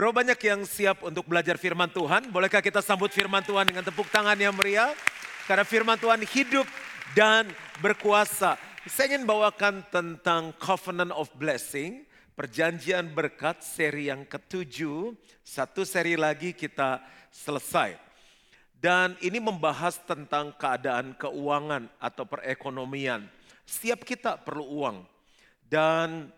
Berapa 0.00 0.24
banyak 0.24 0.40
yang 0.48 0.64
siap 0.64 1.04
untuk 1.04 1.28
belajar 1.28 1.60
firman 1.60 1.92
Tuhan? 1.92 2.32
Bolehkah 2.32 2.64
kita 2.64 2.80
sambut 2.80 3.12
firman 3.12 3.44
Tuhan 3.44 3.68
dengan 3.68 3.84
tepuk 3.84 4.08
tangan 4.08 4.32
yang 4.32 4.56
meriah? 4.56 4.96
Karena 5.44 5.60
firman 5.60 6.00
Tuhan 6.00 6.24
hidup 6.24 6.64
dan 7.12 7.52
berkuasa. 7.84 8.56
Saya 8.88 9.12
ingin 9.12 9.28
bawakan 9.28 9.84
tentang 9.92 10.56
Covenant 10.56 11.12
of 11.12 11.28
Blessing, 11.36 12.08
perjanjian 12.32 13.12
berkat 13.12 13.60
seri 13.60 14.08
yang 14.08 14.24
ketujuh. 14.24 15.12
Satu 15.44 15.84
seri 15.84 16.16
lagi 16.16 16.56
kita 16.56 17.04
selesai. 17.28 18.00
Dan 18.80 19.20
ini 19.20 19.36
membahas 19.36 20.00
tentang 20.08 20.56
keadaan 20.56 21.12
keuangan 21.12 21.92
atau 22.00 22.24
perekonomian. 22.24 23.28
Setiap 23.68 24.08
kita 24.08 24.40
perlu 24.40 24.64
uang. 24.64 25.04
Dan 25.68 26.32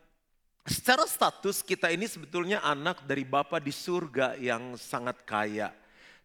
Secara 0.62 1.02
status 1.10 1.58
kita 1.58 1.90
ini 1.90 2.06
sebetulnya 2.06 2.62
anak 2.62 3.02
dari 3.02 3.26
Bapa 3.26 3.58
di 3.58 3.74
surga 3.74 4.38
yang 4.38 4.78
sangat 4.78 5.26
kaya. 5.26 5.74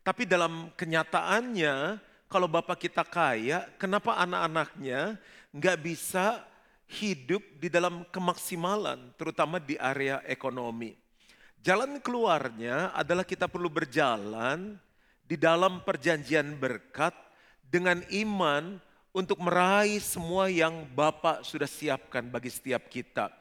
Tapi 0.06 0.30
dalam 0.30 0.70
kenyataannya 0.78 1.98
kalau 2.30 2.46
Bapak 2.46 2.86
kita 2.86 3.02
kaya, 3.02 3.66
kenapa 3.82 4.14
anak-anaknya 4.22 5.18
nggak 5.50 5.78
bisa 5.82 6.46
hidup 6.86 7.42
di 7.58 7.66
dalam 7.68 8.06
kemaksimalan, 8.14 9.10
terutama 9.18 9.58
di 9.58 9.74
area 9.74 10.22
ekonomi. 10.30 10.94
Jalan 11.66 11.98
keluarnya 11.98 12.94
adalah 12.94 13.26
kita 13.26 13.50
perlu 13.50 13.74
berjalan 13.74 14.78
di 15.26 15.34
dalam 15.34 15.82
perjanjian 15.82 16.56
berkat 16.62 17.12
dengan 17.66 18.06
iman 18.14 18.78
untuk 19.12 19.42
meraih 19.42 19.98
semua 19.98 20.46
yang 20.46 20.86
Bapak 20.94 21.42
sudah 21.42 21.66
siapkan 21.68 22.30
bagi 22.30 22.54
setiap 22.54 22.86
kita. 22.86 23.34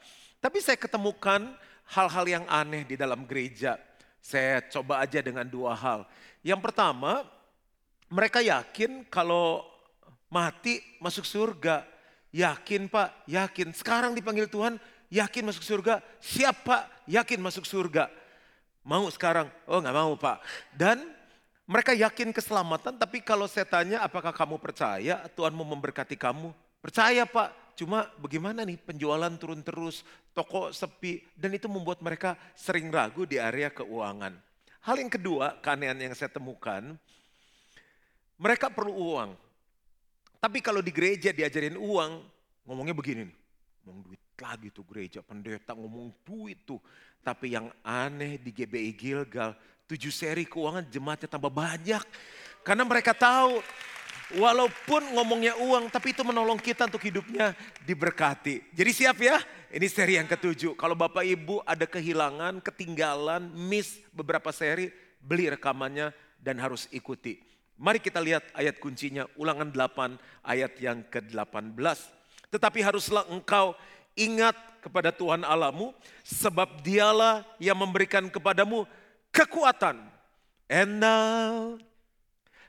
Tapi 0.47 0.63
saya 0.63 0.79
ketemukan 0.79 1.43
hal-hal 1.91 2.23
yang 2.23 2.45
aneh 2.47 2.87
di 2.87 2.95
dalam 2.95 3.27
gereja. 3.27 3.83
Saya 4.23 4.63
coba 4.63 5.03
aja 5.03 5.19
dengan 5.19 5.43
dua 5.43 5.75
hal. 5.75 6.07
Yang 6.39 6.71
pertama, 6.71 7.27
mereka 8.07 8.39
yakin 8.39 9.03
kalau 9.11 9.67
mati 10.31 10.79
masuk 11.03 11.27
surga. 11.27 11.83
Yakin 12.31 12.87
pak, 12.87 13.27
yakin. 13.27 13.75
Sekarang 13.75 14.15
dipanggil 14.15 14.47
Tuhan, 14.47 14.79
yakin 15.11 15.51
masuk 15.51 15.67
surga. 15.67 15.99
Siap 16.23 16.63
pak, 16.63 16.83
yakin 17.11 17.43
masuk 17.43 17.67
surga. 17.67 18.07
Mau 18.87 19.11
sekarang? 19.11 19.51
Oh 19.67 19.83
nggak 19.83 19.99
mau 19.99 20.15
pak. 20.15 20.47
Dan 20.71 21.11
mereka 21.67 21.91
yakin 21.91 22.31
keselamatan, 22.31 22.95
tapi 22.95 23.19
kalau 23.19 23.51
saya 23.51 23.67
tanya 23.67 23.99
apakah 23.99 24.31
kamu 24.31 24.63
percaya 24.63 25.27
Tuhan 25.35 25.51
mau 25.51 25.67
memberkati 25.67 26.15
kamu? 26.15 26.55
Percaya 26.79 27.27
pak, 27.27 27.51
Cuma 27.77 28.09
bagaimana 28.17 28.65
nih 28.65 28.81
penjualan 28.81 29.29
turun 29.37 29.61
terus, 29.61 30.01
toko 30.33 30.73
sepi, 30.73 31.21
dan 31.37 31.53
itu 31.53 31.69
membuat 31.69 32.01
mereka 32.01 32.33
sering 32.57 32.89
ragu 32.89 33.29
di 33.29 33.37
area 33.37 33.69
keuangan. 33.69 34.33
Hal 34.81 34.97
yang 34.97 35.13
kedua, 35.13 35.61
keanehan 35.61 36.01
yang 36.01 36.17
saya 36.17 36.33
temukan, 36.33 36.97
mereka 38.41 38.73
perlu 38.73 38.97
uang. 38.97 39.31
Tapi 40.41 40.65
kalau 40.65 40.81
di 40.81 40.89
gereja 40.89 41.37
diajarin 41.37 41.77
uang, 41.77 42.13
ngomongnya 42.65 42.97
begini 42.97 43.29
nih, 43.29 43.37
ngomong 43.85 44.03
duit 44.09 44.23
lagi 44.41 44.69
tuh 44.73 44.85
gereja, 44.89 45.21
pendeta 45.21 45.77
ngomong 45.77 46.17
duit 46.25 46.65
tuh. 46.65 46.81
Tapi 47.21 47.61
yang 47.61 47.69
aneh 47.85 48.41
di 48.41 48.57
GBI 48.57 48.97
Gilgal, 48.97 49.53
tujuh 49.85 50.15
seri 50.15 50.49
keuangan 50.49 50.89
jemaatnya 50.89 51.29
tambah 51.29 51.53
banyak. 51.53 52.05
Karena 52.65 52.89
mereka 52.89 53.13
tahu 53.13 53.61
Walaupun 54.35 55.15
ngomongnya 55.15 55.55
uang, 55.55 55.87
tapi 55.87 56.11
itu 56.11 56.27
menolong 56.27 56.59
kita 56.59 56.91
untuk 56.91 56.99
hidupnya 56.99 57.55
diberkati. 57.87 58.75
Jadi 58.75 58.91
siap 58.91 59.23
ya, 59.23 59.39
ini 59.71 59.87
seri 59.87 60.19
yang 60.19 60.27
ketujuh. 60.27 60.75
Kalau 60.75 60.99
Bapak 60.99 61.23
Ibu 61.23 61.63
ada 61.63 61.87
kehilangan, 61.87 62.59
ketinggalan, 62.59 63.47
miss 63.55 64.03
beberapa 64.11 64.51
seri, 64.51 64.91
beli 65.23 65.47
rekamannya 65.55 66.11
dan 66.43 66.59
harus 66.59 66.91
ikuti. 66.91 67.39
Mari 67.79 68.03
kita 68.03 68.19
lihat 68.19 68.43
ayat 68.51 68.83
kuncinya, 68.83 69.31
ulangan 69.39 69.71
8 69.71 70.19
ayat 70.43 70.75
yang 70.83 71.07
ke-18. 71.07 71.79
Tetapi 72.51 72.83
haruslah 72.83 73.31
engkau 73.31 73.79
ingat 74.19 74.59
kepada 74.83 75.15
Tuhan 75.15 75.47
Allahmu, 75.47 75.95
sebab 76.27 76.83
dialah 76.83 77.47
yang 77.63 77.79
memberikan 77.79 78.27
kepadamu 78.27 78.91
kekuatan. 79.31 80.03
And 80.67 80.99
now, 80.99 81.79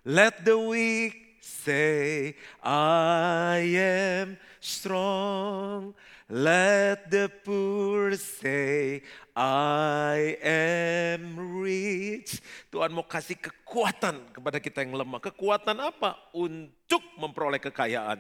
let 0.06 0.46
the 0.46 0.54
weak 0.54 1.27
Say, 1.48 2.36
I 2.60 3.64
am 3.80 4.36
strong. 4.60 5.96
Let 6.28 7.08
the 7.08 7.32
poor 7.32 8.20
say, 8.20 9.00
I 9.32 10.36
am 10.44 11.40
rich. 11.64 12.44
Tuhan 12.68 12.92
mau 12.92 13.08
kasih 13.08 13.40
kekuatan 13.40 14.36
kepada 14.36 14.60
kita 14.60 14.84
yang 14.84 15.00
lemah. 15.00 15.24
Kekuatan 15.24 15.80
apa? 15.80 16.20
Untuk 16.36 17.00
memperoleh 17.16 17.64
kekayaan. 17.64 18.20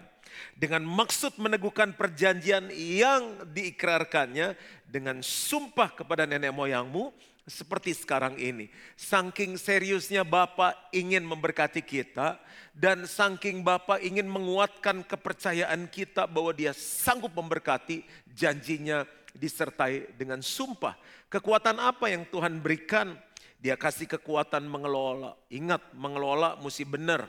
Dengan 0.55 0.87
maksud 0.87 1.35
meneguhkan 1.35 1.99
perjanjian 1.99 2.71
yang 2.71 3.43
diikrarkannya 3.51 4.55
dengan 4.87 5.19
sumpah 5.19 5.91
kepada 5.91 6.23
nenek 6.23 6.55
moyangmu 6.55 7.11
seperti 7.47 7.95
sekarang 7.95 8.35
ini. 8.35 8.67
Saking 8.99 9.55
seriusnya 9.55 10.27
Bapak 10.27 10.91
ingin 10.91 11.23
memberkati 11.23 11.79
kita 11.79 12.39
dan 12.75 13.07
saking 13.07 13.63
Bapak 13.63 14.03
ingin 14.03 14.27
menguatkan 14.27 15.03
kepercayaan 15.07 15.87
kita 15.87 16.27
bahwa 16.27 16.51
dia 16.51 16.75
sanggup 16.75 17.31
memberkati 17.31 18.03
janjinya 18.31 19.07
disertai 19.31 20.17
dengan 20.19 20.43
sumpah. 20.43 20.97
Kekuatan 21.31 21.79
apa 21.79 22.11
yang 22.11 22.27
Tuhan 22.27 22.59
berikan? 22.59 23.15
Dia 23.57 23.79
kasih 23.79 24.05
kekuatan 24.05 24.67
mengelola. 24.69 25.33
Ingat 25.49 25.95
mengelola 25.97 26.59
mesti 26.61 26.85
benar. 26.85 27.25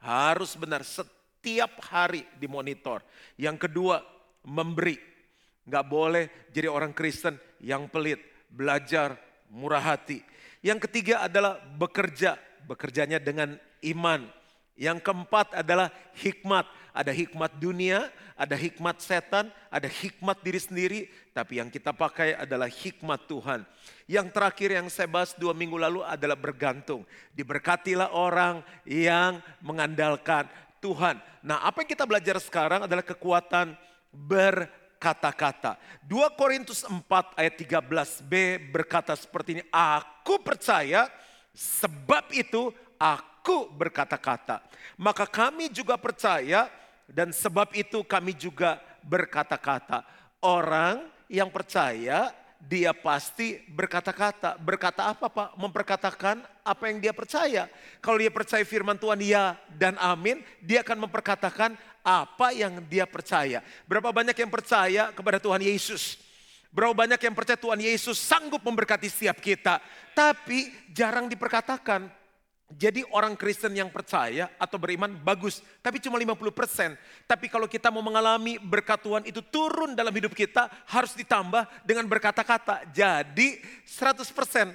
Harus 0.00 0.56
benar 0.56 0.84
setiap 0.84 1.80
hari 1.88 2.24
dimonitor. 2.36 3.00
Yang 3.40 3.68
kedua 3.68 4.04
memberi. 4.44 5.09
Gak 5.68 5.86
boleh 5.86 6.48
jadi 6.50 6.68
orang 6.70 6.94
Kristen 6.94 7.36
yang 7.60 7.86
pelit. 7.86 8.20
Belajar 8.50 9.14
murah 9.50 9.82
hati. 9.82 10.22
Yang 10.60 10.88
ketiga 10.88 11.24
adalah 11.24 11.60
bekerja, 11.60 12.36
bekerjanya 12.68 13.16
dengan 13.16 13.56
iman. 13.80 14.28
Yang 14.76 15.04
keempat 15.04 15.60
adalah 15.60 15.92
hikmat. 16.16 16.64
Ada 16.90 17.14
hikmat 17.14 17.54
dunia, 17.62 18.10
ada 18.34 18.56
hikmat 18.58 18.98
setan, 18.98 19.52
ada 19.70 19.86
hikmat 19.86 20.40
diri 20.42 20.58
sendiri. 20.58 21.00
Tapi 21.30 21.60
yang 21.62 21.68
kita 21.68 21.94
pakai 21.94 22.34
adalah 22.34 22.66
hikmat 22.66 23.28
Tuhan. 23.30 23.62
Yang 24.10 24.26
terakhir 24.34 24.68
yang 24.74 24.86
saya 24.90 25.06
bahas 25.06 25.36
dua 25.36 25.54
minggu 25.54 25.76
lalu 25.78 26.02
adalah 26.02 26.34
bergantung. 26.34 27.06
Diberkatilah 27.36 28.10
orang 28.16 28.64
yang 28.88 29.38
mengandalkan 29.62 30.50
Tuhan. 30.80 31.20
Nah 31.44 31.62
apa 31.62 31.84
yang 31.84 31.90
kita 31.92 32.08
belajar 32.08 32.40
sekarang 32.40 32.88
adalah 32.88 33.04
kekuatan 33.04 33.76
ber 34.10 34.66
kata-kata. 35.00 35.80
2 36.04 36.36
Korintus 36.36 36.84
4 36.84 37.00
ayat 37.40 37.54
13b 37.56 38.32
berkata 38.68 39.16
seperti 39.16 39.58
ini, 39.58 39.64
aku 39.72 40.36
percaya 40.44 41.08
sebab 41.56 42.28
itu 42.36 42.68
aku 43.00 43.72
berkata-kata. 43.72 44.60
Maka 45.00 45.24
kami 45.24 45.72
juga 45.72 45.96
percaya 45.96 46.68
dan 47.08 47.32
sebab 47.32 47.72
itu 47.72 48.04
kami 48.04 48.36
juga 48.36 48.78
berkata-kata. 49.00 50.04
Orang 50.44 51.08
yang 51.32 51.48
percaya 51.48 52.36
dia 52.60 52.92
pasti 52.92 53.56
berkata-kata. 53.72 54.60
Berkata 54.60 55.08
apa 55.08 55.32
Pak? 55.32 55.56
Memperkatakan 55.56 56.44
apa 56.60 56.84
yang 56.92 57.00
dia 57.00 57.16
percaya. 57.16 57.72
Kalau 58.04 58.20
dia 58.20 58.28
percaya 58.28 58.60
firman 58.68 59.00
Tuhan 59.00 59.20
ya 59.24 59.56
dan 59.80 59.96
amin, 59.96 60.44
dia 60.60 60.84
akan 60.84 61.08
memperkatakan 61.08 61.72
apa 62.00 62.52
yang 62.52 62.80
dia 62.88 63.04
percaya. 63.04 63.64
Berapa 63.84 64.12
banyak 64.12 64.36
yang 64.36 64.50
percaya 64.50 65.02
kepada 65.12 65.38
Tuhan 65.40 65.60
Yesus? 65.60 66.20
Berapa 66.70 66.94
banyak 66.94 67.18
yang 67.18 67.34
percaya 67.34 67.58
Tuhan 67.58 67.82
Yesus 67.82 68.16
sanggup 68.16 68.62
memberkati 68.62 69.10
setiap 69.10 69.42
kita. 69.42 69.82
Tapi 70.14 70.70
jarang 70.94 71.26
diperkatakan. 71.26 72.20
Jadi 72.70 73.02
orang 73.10 73.34
Kristen 73.34 73.74
yang 73.74 73.90
percaya 73.90 74.46
atau 74.54 74.78
beriman 74.78 75.10
bagus, 75.10 75.58
tapi 75.82 75.98
cuma 75.98 76.22
50%. 76.22 76.94
Tapi 77.26 77.50
kalau 77.50 77.66
kita 77.66 77.90
mau 77.90 77.98
mengalami 77.98 78.62
berkat 78.62 79.02
Tuhan 79.02 79.26
itu 79.26 79.42
turun 79.42 79.98
dalam 79.98 80.14
hidup 80.14 80.30
kita, 80.30 80.70
harus 80.86 81.18
ditambah 81.18 81.66
dengan 81.82 82.06
berkata-kata. 82.06 82.86
Jadi 82.94 83.58
100%. 83.82 84.70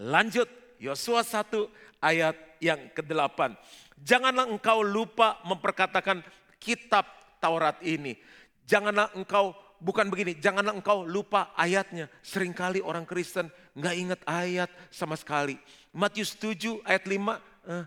Lanjut, 0.00 0.48
Yosua 0.80 1.20
1 1.20 1.68
ayat 2.00 2.32
yang 2.56 2.88
ke-8. 2.96 3.52
Janganlah 4.00 4.48
engkau 4.48 4.80
lupa 4.80 5.36
memperkatakan 5.44 6.24
kitab 6.60 7.08
Taurat 7.40 7.80
ini. 7.80 8.20
Janganlah 8.68 9.16
engkau 9.16 9.56
bukan 9.80 10.06
begini, 10.12 10.36
janganlah 10.36 10.76
engkau 10.76 11.02
lupa 11.02 11.50
ayatnya. 11.56 12.06
Seringkali 12.20 12.84
orang 12.84 13.08
Kristen 13.08 13.48
nggak 13.74 13.96
ingat 13.96 14.20
ayat 14.28 14.70
sama 14.92 15.16
sekali. 15.16 15.56
Matius 15.90 16.36
7 16.36 16.84
ayat 16.86 17.08
5, 17.08 17.16
uh, 17.16 17.34
uh, 17.72 17.84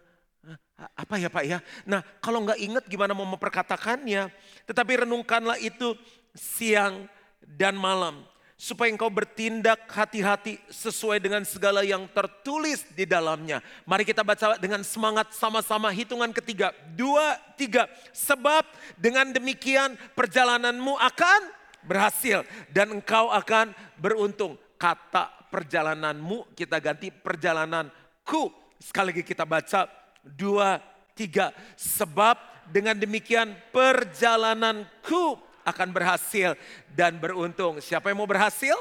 apa 0.98 1.16
ya 1.22 1.30
Pak 1.30 1.46
ya? 1.46 1.62
Nah 1.88 2.02
kalau 2.20 2.44
nggak 2.44 2.60
ingat 2.60 2.84
gimana 2.90 3.14
mau 3.16 3.30
memperkatakannya. 3.30 4.28
Tetapi 4.68 5.08
renungkanlah 5.08 5.62
itu 5.62 5.96
siang 6.34 7.08
dan 7.46 7.78
malam. 7.78 8.26
Supaya 8.64 8.96
engkau 8.96 9.12
bertindak 9.12 9.92
hati-hati 9.92 10.56
sesuai 10.72 11.20
dengan 11.20 11.44
segala 11.44 11.84
yang 11.84 12.08
tertulis 12.08 12.88
di 12.96 13.04
dalamnya. 13.04 13.60
Mari 13.84 14.08
kita 14.08 14.24
baca 14.24 14.56
dengan 14.56 14.80
semangat 14.88 15.36
sama-sama 15.36 15.92
hitungan 15.92 16.32
ketiga. 16.32 16.72
Dua, 16.96 17.36
tiga. 17.60 17.92
Sebab 18.16 18.64
dengan 18.96 19.36
demikian 19.36 20.00
perjalananmu 20.16 20.96
akan 20.96 21.52
berhasil 21.84 22.48
dan 22.72 22.96
engkau 22.96 23.28
akan 23.36 23.76
beruntung. 24.00 24.56
Kata 24.80 25.28
perjalananmu 25.52 26.56
kita 26.56 26.80
ganti 26.80 27.12
perjalananku. 27.12 28.48
Sekali 28.80 29.12
lagi 29.12 29.28
kita 29.28 29.44
baca 29.44 29.92
dua, 30.24 30.80
tiga. 31.12 31.52
Sebab 31.76 32.40
dengan 32.72 32.96
demikian 32.96 33.60
perjalananku 33.76 35.52
akan 35.64 35.90
berhasil 35.92 36.56
dan 36.92 37.18
beruntung. 37.18 37.80
Siapa 37.80 38.12
yang 38.12 38.24
mau 38.24 38.30
berhasil 38.30 38.76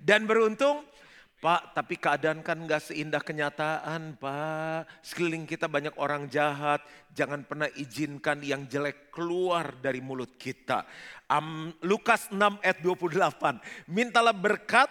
dan 0.00 0.24
beruntung? 0.24 0.84
Pak, 1.44 1.76
tapi 1.76 2.00
keadaan 2.00 2.40
kan 2.40 2.56
gak 2.64 2.88
seindah 2.88 3.20
kenyataan 3.20 4.16
Pak. 4.16 4.88
Sekeliling 5.04 5.44
kita 5.44 5.68
banyak 5.68 5.92
orang 6.00 6.24
jahat. 6.32 6.80
Jangan 7.12 7.44
pernah 7.44 7.68
izinkan 7.76 8.40
yang 8.40 8.64
jelek 8.64 9.12
keluar 9.12 9.76
dari 9.76 10.00
mulut 10.00 10.40
kita. 10.40 10.88
Um, 11.28 11.68
Lukas 11.84 12.32
6 12.32 12.40
ayat 12.64 12.80
28. 12.80 13.60
Mintalah 13.92 14.32
berkat 14.32 14.88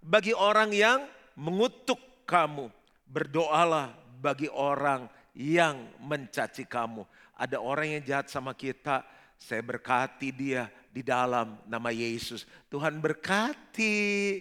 bagi 0.00 0.32
orang 0.32 0.72
yang 0.72 1.04
mengutuk 1.36 2.00
kamu. 2.24 2.72
Berdoalah 3.04 3.92
bagi 4.24 4.48
orang 4.48 5.04
yang 5.36 5.84
mencaci 6.00 6.64
kamu. 6.64 7.04
Ada 7.36 7.60
orang 7.60 8.00
yang 8.00 8.02
jahat 8.08 8.32
sama 8.32 8.56
kita, 8.56 9.04
saya 9.40 9.64
berkati 9.64 10.28
dia 10.28 10.68
di 10.92 11.00
dalam 11.00 11.56
nama 11.64 11.88
Yesus. 11.88 12.44
Tuhan 12.68 13.00
berkati. 13.00 14.38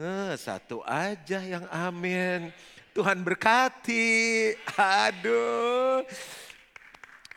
Nah, 0.00 0.32
satu 0.40 0.80
aja 0.88 1.44
yang 1.44 1.68
amin. 1.68 2.48
Tuhan 2.96 3.20
berkati. 3.20 4.56
Aduh. 4.74 6.02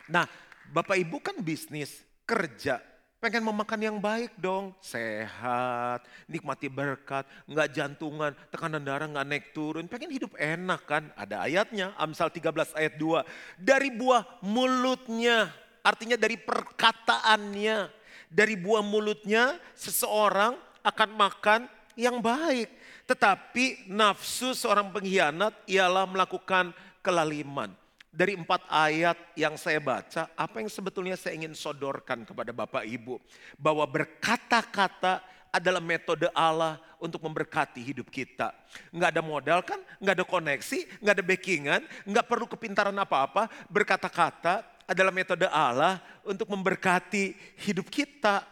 Nah, 0.08 0.24
Bapak 0.72 0.96
Ibu 0.96 1.20
kan 1.20 1.36
bisnis, 1.44 2.02
kerja. 2.24 2.80
Pengen 3.20 3.44
memakan 3.44 3.80
yang 3.80 3.96
baik 4.00 4.36
dong. 4.36 4.76
Sehat, 4.84 6.04
nikmati 6.28 6.68
berkat, 6.68 7.24
nggak 7.48 7.72
jantungan, 7.72 8.36
tekanan 8.52 8.84
darah 8.84 9.08
nggak 9.08 9.28
naik 9.28 9.46
turun. 9.56 9.88
Pengen 9.88 10.12
hidup 10.12 10.36
enak 10.36 10.84
kan. 10.84 11.08
Ada 11.16 11.44
ayatnya, 11.48 11.96
Amsal 11.96 12.28
13 12.28 12.76
ayat 12.76 13.00
2. 13.00 13.24
Dari 13.56 13.88
buah 13.96 14.44
mulutnya 14.44 15.48
Artinya 15.84 16.16
dari 16.16 16.40
perkataannya, 16.40 17.92
dari 18.32 18.56
buah 18.56 18.80
mulutnya 18.80 19.60
seseorang 19.76 20.56
akan 20.80 21.10
makan 21.12 21.60
yang 21.92 22.24
baik. 22.24 22.72
Tetapi 23.04 23.92
nafsu 23.92 24.56
seorang 24.56 24.88
pengkhianat 24.88 25.52
ialah 25.68 26.08
melakukan 26.08 26.72
kelaliman. 27.04 27.68
Dari 28.14 28.32
empat 28.38 28.64
ayat 28.70 29.18
yang 29.36 29.58
saya 29.60 29.82
baca, 29.82 30.30
apa 30.38 30.62
yang 30.62 30.70
sebetulnya 30.70 31.18
saya 31.18 31.36
ingin 31.36 31.52
sodorkan 31.52 32.24
kepada 32.24 32.54
Bapak 32.54 32.86
Ibu. 32.86 33.20
Bahwa 33.60 33.84
berkata-kata 33.84 35.20
adalah 35.54 35.82
metode 35.84 36.26
Allah 36.32 36.80
untuk 36.96 37.22
memberkati 37.22 37.78
hidup 37.78 38.08
kita. 38.08 38.50
Nggak 38.90 39.10
ada 39.14 39.22
modal 39.22 39.60
kan, 39.62 39.78
nggak 40.00 40.14
ada 40.16 40.24
koneksi, 40.26 40.78
nggak 40.98 41.14
ada 41.14 41.24
backingan, 41.26 41.80
nggak 42.08 42.26
perlu 42.26 42.46
kepintaran 42.48 42.96
apa-apa. 42.96 43.46
Berkata-kata 43.70 44.73
adalah 44.88 45.12
metode 45.12 45.48
Allah 45.48 46.00
untuk 46.24 46.48
memberkati 46.48 47.36
hidup 47.64 47.88
kita. 47.88 48.44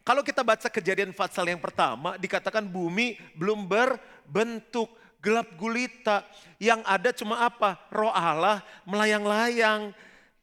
Kalau 0.00 0.24
kita 0.24 0.40
baca 0.40 0.66
kejadian 0.66 1.12
Fatsal 1.12 1.46
yang 1.46 1.60
pertama, 1.60 2.16
dikatakan 2.16 2.64
bumi 2.64 3.20
belum 3.36 3.68
berbentuk 3.68 4.90
gelap 5.20 5.46
gulita. 5.54 6.24
Yang 6.56 6.80
ada 6.88 7.10
cuma 7.14 7.46
apa? 7.46 7.78
Roh 7.92 8.10
Allah 8.10 8.64
melayang-layang. 8.88 9.92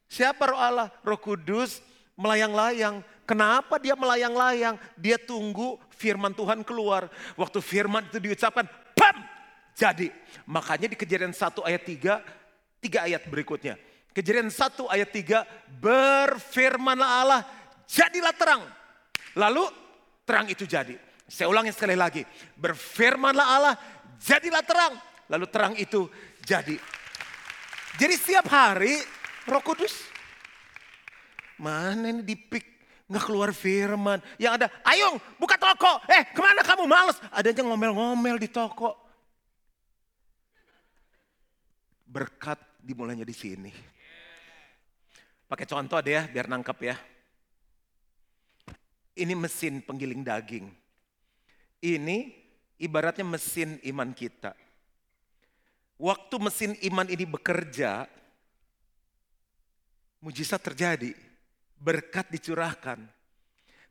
Siapa 0.08 0.54
roh 0.54 0.60
Allah? 0.60 0.88
Roh 1.04 1.20
Kudus 1.20 1.82
melayang-layang. 2.16 3.04
Kenapa 3.28 3.76
dia 3.76 3.92
melayang-layang? 3.92 4.80
Dia 4.96 5.20
tunggu 5.20 5.76
firman 5.92 6.32
Tuhan 6.32 6.64
keluar. 6.64 7.12
Waktu 7.36 7.60
firman 7.60 8.08
itu 8.08 8.16
diucapkan, 8.16 8.64
pam! 8.96 9.20
Jadi, 9.76 10.08
makanya 10.48 10.90
di 10.90 10.96
kejadian 10.96 11.30
1 11.30 11.62
ayat 11.62 11.82
3, 11.84 12.82
tiga 12.82 12.98
ayat 13.04 13.22
berikutnya. 13.28 13.76
Kejadian 14.16 14.50
1 14.50 14.88
ayat 14.88 15.10
3, 15.14 15.78
berfirmanlah 15.78 17.10
Allah, 17.22 17.42
jadilah 17.86 18.34
terang. 18.34 18.62
Lalu 19.38 19.64
terang 20.26 20.46
itu 20.50 20.66
jadi. 20.66 20.96
Saya 21.28 21.52
ulangi 21.52 21.70
sekali 21.70 21.92
lagi, 21.92 22.24
berfirmanlah 22.56 23.46
Allah, 23.46 23.74
jadilah 24.18 24.64
terang. 24.64 24.96
Lalu 25.28 25.46
terang 25.52 25.74
itu 25.76 26.08
jadi. 26.42 26.80
Jadi 28.00 28.14
setiap 28.16 28.48
hari 28.48 28.96
roh 29.44 29.60
kudus, 29.60 29.92
mana 31.60 32.08
ini 32.08 32.24
dipik, 32.24 32.64
nggak 33.10 33.24
keluar 33.28 33.52
firman. 33.52 34.24
Yang 34.40 34.52
ada, 34.62 34.66
ayo 34.88 35.20
buka 35.36 35.60
toko, 35.60 36.00
eh 36.08 36.32
ke 36.32 36.40
mana 36.40 36.64
kamu 36.64 36.88
males? 36.88 37.20
Adanya 37.28 37.66
ngomel-ngomel 37.66 38.40
di 38.40 38.48
toko. 38.48 38.96
Berkat 42.08 42.56
dimulainya 42.80 43.28
di 43.28 43.36
sini. 43.36 43.72
Pakai 45.48 45.64
contoh 45.64 45.96
deh 46.04 46.12
ya, 46.12 46.28
biar 46.28 46.44
nangkep 46.44 46.78
ya. 46.84 46.96
Ini 49.16 49.32
mesin 49.32 49.80
penggiling 49.80 50.20
daging. 50.20 50.68
Ini 51.80 52.16
ibaratnya 52.76 53.24
mesin 53.24 53.80
iman 53.80 54.12
kita. 54.12 54.52
Waktu 55.98 56.36
mesin 56.38 56.76
iman 56.92 57.08
ini 57.08 57.24
bekerja, 57.26 58.06
mujizat 60.22 60.62
terjadi, 60.62 61.16
berkat 61.80 62.28
dicurahkan. 62.30 63.02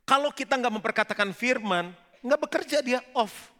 Kalau 0.08 0.32
kita 0.32 0.56
nggak 0.56 0.72
memperkatakan 0.72 1.34
firman, 1.36 1.92
nggak 2.24 2.40
bekerja 2.48 2.80
dia 2.80 3.02
off. 3.12 3.52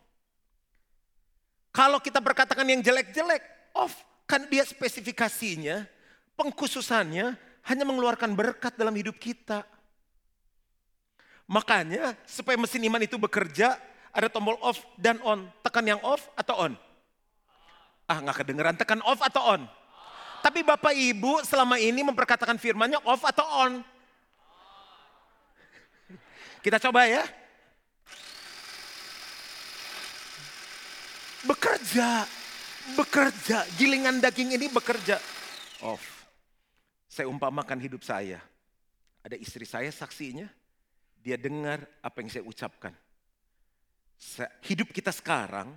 Kalau 1.74 2.00
kita 2.00 2.22
berkatakan 2.22 2.64
yang 2.64 2.80
jelek-jelek, 2.80 3.42
off. 3.76 3.92
Kan 4.28 4.44
dia 4.48 4.60
spesifikasinya, 4.60 5.88
pengkhususannya, 6.36 7.47
hanya 7.68 7.84
mengeluarkan 7.84 8.32
berkat 8.32 8.72
dalam 8.80 8.96
hidup 8.96 9.20
kita. 9.20 9.62
Makanya 11.44 12.16
supaya 12.24 12.56
mesin 12.56 12.84
iman 12.88 13.00
itu 13.04 13.20
bekerja, 13.20 13.76
ada 14.12 14.28
tombol 14.32 14.56
off 14.64 14.80
dan 14.96 15.20
on. 15.20 15.48
Tekan 15.60 15.84
yang 15.84 16.00
off 16.00 16.28
atau 16.32 16.68
on? 16.68 16.72
Ah 18.08 18.24
nggak 18.24 18.40
kedengeran, 18.40 18.76
tekan 18.76 19.04
off 19.04 19.20
atau 19.20 19.56
on? 19.56 19.62
Tapi 20.40 20.64
Bapak 20.64 20.96
Ibu 20.96 21.44
selama 21.44 21.76
ini 21.76 22.00
memperkatakan 22.00 22.56
firmannya 22.56 23.04
off 23.04 23.20
atau 23.28 23.44
on? 23.68 23.72
Kita 26.64 26.80
coba 26.80 27.04
ya. 27.04 27.24
Bekerja, 31.44 32.26
bekerja, 32.96 33.64
gilingan 33.76 34.20
daging 34.20 34.56
ini 34.56 34.66
bekerja. 34.68 35.20
Off. 35.84 36.17
Saya 37.08 37.26
umpamakan 37.32 37.80
hidup 37.80 38.04
saya. 38.04 38.38
Ada 39.24 39.34
istri 39.40 39.64
saya 39.64 39.88
saksinya, 39.88 40.46
dia 41.18 41.40
dengar 41.40 41.82
apa 42.04 42.20
yang 42.20 42.30
saya 42.30 42.44
ucapkan. 42.44 42.92
Hidup 44.62 44.92
kita 44.92 45.10
sekarang, 45.10 45.72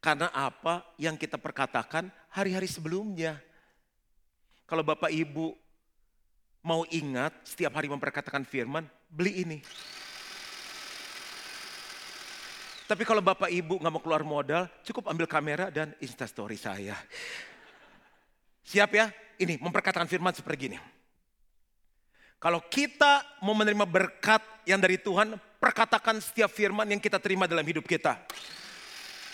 karena 0.00 0.30
apa 0.30 0.86
yang 1.02 1.18
kita 1.18 1.34
perkatakan 1.34 2.08
hari-hari 2.30 2.70
sebelumnya. 2.70 3.42
Kalau 4.66 4.86
Bapak 4.86 5.10
Ibu 5.10 5.50
mau 6.62 6.86
ingat 6.90 7.34
setiap 7.42 7.74
hari 7.74 7.90
memperkatakan 7.90 8.46
firman, 8.46 8.86
beli 9.10 9.42
ini. 9.42 9.58
Tapi 12.86 13.02
kalau 13.02 13.18
Bapak 13.18 13.50
Ibu 13.50 13.82
nggak 13.82 13.92
mau 13.92 14.02
keluar 14.02 14.22
modal, 14.22 14.70
cukup 14.86 15.10
ambil 15.10 15.26
kamera 15.26 15.74
dan 15.74 15.90
instastory 15.98 16.54
saya. 16.54 16.94
Siap 18.62 18.90
ya? 18.94 19.10
Ini 19.40 19.60
memperkatakan 19.60 20.08
firman 20.08 20.32
seperti 20.32 20.72
ini. 20.72 20.78
Kalau 22.36 22.60
kita 22.60 23.24
mau 23.40 23.56
menerima 23.56 23.88
berkat 23.88 24.44
yang 24.68 24.76
dari 24.76 25.00
Tuhan, 25.00 25.40
perkatakan 25.56 26.20
setiap 26.20 26.52
firman 26.52 26.84
yang 26.84 27.00
kita 27.00 27.16
terima 27.16 27.48
dalam 27.48 27.64
hidup 27.64 27.88
kita. 27.88 28.20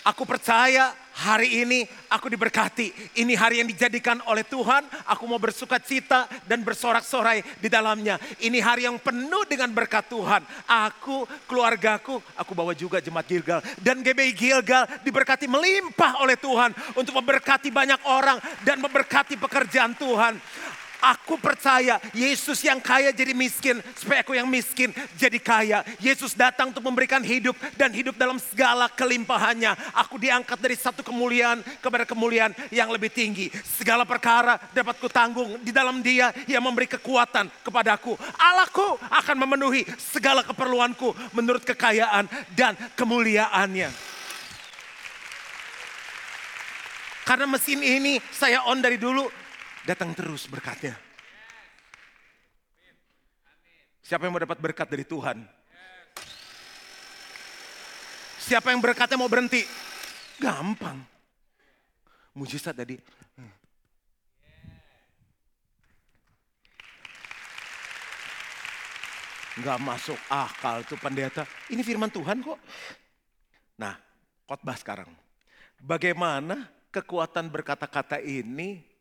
Aku 0.03 0.27
percaya 0.27 0.91
hari 1.15 1.63
ini 1.63 1.87
aku 2.11 2.27
diberkati. 2.27 2.91
Ini 3.23 3.33
hari 3.39 3.63
yang 3.63 3.71
dijadikan 3.71 4.19
oleh 4.27 4.43
Tuhan. 4.43 4.83
Aku 5.07 5.23
mau 5.23 5.39
bersuka 5.39 5.79
cita 5.79 6.27
dan 6.43 6.59
bersorak-sorai 6.59 7.39
di 7.63 7.71
dalamnya. 7.71 8.19
Ini 8.43 8.59
hari 8.59 8.83
yang 8.83 8.99
penuh 8.99 9.47
dengan 9.47 9.71
berkat 9.71 10.11
Tuhan. 10.11 10.43
Aku, 10.67 11.23
keluargaku, 11.47 12.19
aku 12.35 12.51
bawa 12.51 12.75
juga 12.75 12.99
jemaat 12.99 13.31
Gilgal. 13.31 13.63
Dan 13.79 14.03
GBI 14.03 14.35
Gilgal 14.35 14.91
diberkati 15.07 15.47
melimpah 15.47 16.19
oleh 16.19 16.35
Tuhan. 16.35 16.75
Untuk 16.99 17.15
memberkati 17.15 17.71
banyak 17.71 18.03
orang 18.03 18.43
dan 18.67 18.83
memberkati 18.83 19.39
pekerjaan 19.39 19.95
Tuhan. 19.95 20.35
Aku 21.03 21.35
percaya 21.35 21.99
Yesus 22.15 22.63
yang 22.63 22.79
kaya 22.79 23.11
jadi 23.11 23.35
miskin 23.35 23.83
supaya 23.91 24.23
aku 24.23 24.39
yang 24.39 24.47
miskin 24.47 24.95
jadi 25.19 25.35
kaya. 25.35 25.83
Yesus 25.99 26.31
datang 26.31 26.71
untuk 26.71 26.87
memberikan 26.87 27.19
hidup 27.19 27.59
dan 27.75 27.91
hidup 27.91 28.15
dalam 28.15 28.39
segala 28.39 28.87
kelimpahannya. 28.87 29.75
Aku 29.99 30.15
diangkat 30.15 30.55
dari 30.63 30.79
satu 30.79 31.03
kemuliaan 31.03 31.59
kepada 31.83 32.07
kemuliaan 32.07 32.55
yang 32.71 32.87
lebih 32.87 33.11
tinggi. 33.11 33.51
Segala 33.67 34.07
perkara 34.07 34.55
dapat 34.71 34.95
kutanggung 35.03 35.59
di 35.59 35.75
dalam 35.75 35.99
dia 35.99 36.31
yang 36.47 36.63
memberi 36.63 36.87
kekuatan 36.87 37.51
kepadaku. 37.67 38.15
Allahku 38.39 38.95
akan 39.11 39.35
memenuhi 39.43 39.83
segala 39.99 40.39
keperluanku 40.47 41.35
menurut 41.35 41.67
kekayaan 41.67 42.31
dan 42.55 42.79
kemuliaannya. 42.95 44.13
Karena 47.23 47.47
mesin 47.47 47.79
ini 47.79 48.19
saya 48.35 48.67
on 48.67 48.83
dari 48.83 48.99
dulu, 48.99 49.31
datang 49.83 50.15
terus 50.15 50.47
berkatnya. 50.47 50.95
Siapa 54.03 54.27
yang 54.27 54.35
mau 54.35 54.43
dapat 54.43 54.59
berkat 54.59 54.87
dari 54.91 55.07
Tuhan? 55.07 55.47
Siapa 58.43 58.75
yang 58.75 58.83
berkatnya 58.83 59.15
mau 59.15 59.31
berhenti? 59.31 59.63
Gampang. 60.35 60.99
Mujizat 62.35 62.75
tadi. 62.75 62.99
Gak 69.63 69.79
masuk 69.79 70.19
akal 70.27 70.83
tuh 70.83 70.99
pendeta. 70.99 71.47
Ini 71.71 71.79
firman 71.85 72.11
Tuhan 72.11 72.43
kok. 72.43 72.59
Nah, 73.79 73.95
khotbah 74.43 74.75
sekarang. 74.75 75.07
Bagaimana 75.79 76.67
kekuatan 76.91 77.47
berkata-kata 77.47 78.19
ini 78.19 78.92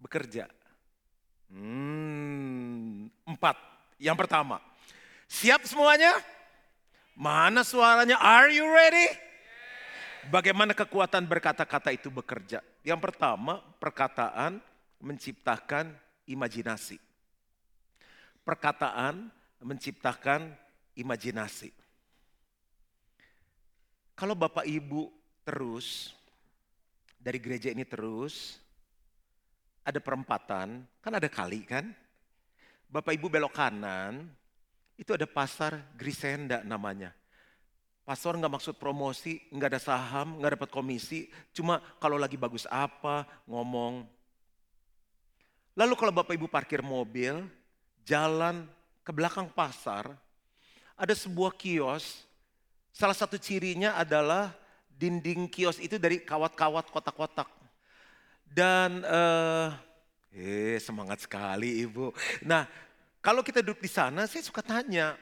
bekerja? 0.00 0.48
Hmm, 1.52 3.12
empat. 3.28 3.56
Yang 4.00 4.16
pertama, 4.26 4.56
siap 5.28 5.62
semuanya? 5.68 6.16
Mana 7.12 7.60
suaranya? 7.60 8.16
Are 8.16 8.48
you 8.48 8.64
ready? 8.64 9.12
Bagaimana 10.32 10.72
kekuatan 10.72 11.24
berkata-kata 11.28 11.92
itu 11.92 12.08
bekerja? 12.08 12.64
Yang 12.80 13.00
pertama, 13.12 13.60
perkataan 13.76 14.60
menciptakan 15.00 15.92
imajinasi. 16.28 16.96
Perkataan 18.44 19.28
menciptakan 19.60 20.56
imajinasi. 20.96 21.72
Kalau 24.16 24.36
Bapak 24.36 24.68
Ibu 24.68 25.08
terus 25.44 26.12
dari 27.16 27.40
gereja 27.40 27.72
ini 27.72 27.84
terus 27.88 28.60
ada 29.90 30.00
perempatan, 30.00 30.86
kan 31.02 31.12
ada 31.12 31.26
kali 31.26 31.66
kan? 31.66 31.90
Bapak 32.90 33.14
Ibu 33.14 33.30
belok 33.30 33.54
kanan, 33.54 34.26
itu 34.98 35.14
ada 35.14 35.24
pasar 35.24 35.78
Grisenda 35.94 36.62
namanya. 36.66 37.14
Pastor 38.02 38.34
nggak 38.34 38.58
maksud 38.58 38.74
promosi, 38.80 39.38
nggak 39.54 39.76
ada 39.76 39.80
saham, 39.80 40.42
nggak 40.42 40.58
dapat 40.58 40.70
komisi, 40.74 41.30
cuma 41.54 41.78
kalau 42.02 42.18
lagi 42.18 42.34
bagus 42.34 42.66
apa 42.66 43.22
ngomong. 43.46 44.02
Lalu 45.78 45.94
kalau 45.94 46.10
Bapak 46.10 46.34
Ibu 46.34 46.50
parkir 46.50 46.82
mobil, 46.82 47.46
jalan 48.02 48.66
ke 49.06 49.14
belakang 49.14 49.46
pasar, 49.54 50.10
ada 50.98 51.14
sebuah 51.14 51.54
kios. 51.54 52.26
Salah 52.90 53.14
satu 53.14 53.38
cirinya 53.38 53.94
adalah 53.94 54.50
dinding 54.90 55.46
kios 55.46 55.78
itu 55.78 55.96
dari 55.96 56.20
kawat-kawat 56.20 56.90
kotak-kotak. 56.90 57.59
Dan 58.50 59.06
eh, 59.06 59.68
eh 60.34 60.78
semangat 60.82 61.22
sekali 61.22 61.86
ibu. 61.86 62.10
Nah 62.42 62.66
kalau 63.22 63.46
kita 63.46 63.62
duduk 63.62 63.78
di 63.78 63.90
sana 63.90 64.26
saya 64.26 64.42
suka 64.42 64.58
tanya, 64.58 65.14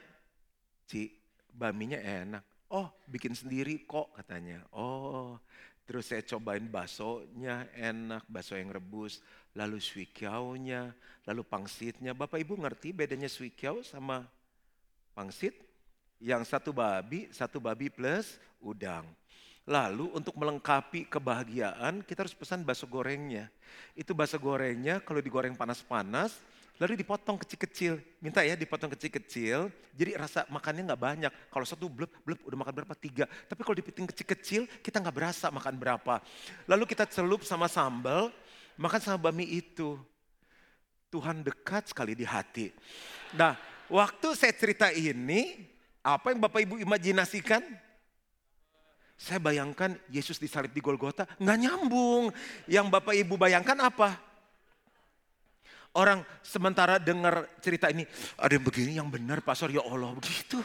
Ci 0.88 1.12
baminya 1.52 2.00
enak. 2.00 2.44
Oh 2.72 2.88
bikin 3.04 3.36
sendiri 3.36 3.84
kok 3.84 4.08
katanya. 4.16 4.64
Oh 4.72 5.36
terus 5.84 6.08
saya 6.08 6.24
cobain 6.24 6.64
baksonya 6.68 7.68
enak, 7.76 8.24
bakso 8.28 8.56
yang 8.56 8.72
rebus 8.72 9.20
lalu 9.58 9.82
suikiaunya, 9.82 10.94
lalu 11.26 11.42
pangsitnya. 11.42 12.14
Bapak 12.14 12.38
Ibu 12.38 12.54
ngerti 12.62 12.94
bedanya 12.94 13.26
suikiau 13.26 13.82
sama 13.82 14.22
pangsit? 15.12 15.58
Yang 16.22 16.50
satu 16.50 16.70
babi, 16.70 17.30
satu 17.34 17.58
babi 17.58 17.90
plus 17.90 18.38
udang. 18.62 19.06
Lalu 19.68 20.08
untuk 20.16 20.32
melengkapi 20.40 21.04
kebahagiaan 21.12 22.00
kita 22.00 22.24
harus 22.24 22.32
pesan 22.32 22.64
bakso 22.64 22.88
gorengnya. 22.88 23.52
Itu 23.92 24.16
bakso 24.16 24.40
gorengnya 24.40 25.04
kalau 25.04 25.20
digoreng 25.20 25.52
panas-panas, 25.52 26.40
lalu 26.80 26.96
dipotong 26.96 27.36
kecil-kecil. 27.36 28.00
Minta 28.24 28.40
ya 28.40 28.56
dipotong 28.56 28.88
kecil-kecil, 28.96 29.68
jadi 29.92 30.16
rasa 30.16 30.48
makannya 30.48 30.88
nggak 30.88 31.02
banyak. 31.04 31.32
Kalau 31.52 31.66
satu 31.68 31.92
blep, 31.92 32.08
blep 32.24 32.40
udah 32.48 32.64
makan 32.64 32.72
berapa? 32.80 32.94
Tiga. 32.96 33.28
Tapi 33.28 33.60
kalau 33.60 33.76
dipiting 33.76 34.08
kecil-kecil, 34.08 34.64
kita 34.80 35.04
nggak 35.04 35.12
berasa 35.12 35.52
makan 35.52 35.76
berapa. 35.76 36.24
Lalu 36.64 36.88
kita 36.88 37.04
celup 37.04 37.44
sama 37.44 37.68
sambal, 37.68 38.32
Makan 38.78 39.00
sama 39.02 39.18
bami 39.18 39.58
itu. 39.58 39.98
Tuhan 41.10 41.42
dekat 41.42 41.90
sekali 41.90 42.14
di 42.14 42.22
hati. 42.22 42.70
Nah, 43.34 43.58
waktu 43.90 44.38
saya 44.38 44.54
cerita 44.54 44.94
ini, 44.94 45.66
apa 45.98 46.30
yang 46.30 46.38
Bapak 46.38 46.62
Ibu 46.62 46.74
imajinasikan? 46.86 47.64
Saya 49.18 49.42
bayangkan 49.42 49.98
Yesus 50.14 50.38
disalib 50.38 50.70
di 50.70 50.78
Golgota, 50.78 51.26
nggak 51.42 51.58
nyambung. 51.58 52.30
Yang 52.70 52.86
Bapak 52.86 53.18
Ibu 53.18 53.34
bayangkan 53.34 53.74
apa? 53.82 54.14
Orang 55.90 56.22
sementara 56.46 57.02
dengar 57.02 57.50
cerita 57.58 57.90
ini, 57.90 58.06
ada 58.38 58.54
yang 58.54 58.62
begini 58.62 58.94
yang 58.94 59.10
benar 59.10 59.42
pastor, 59.42 59.74
ya 59.74 59.82
Allah 59.82 60.14
begitu. 60.14 60.62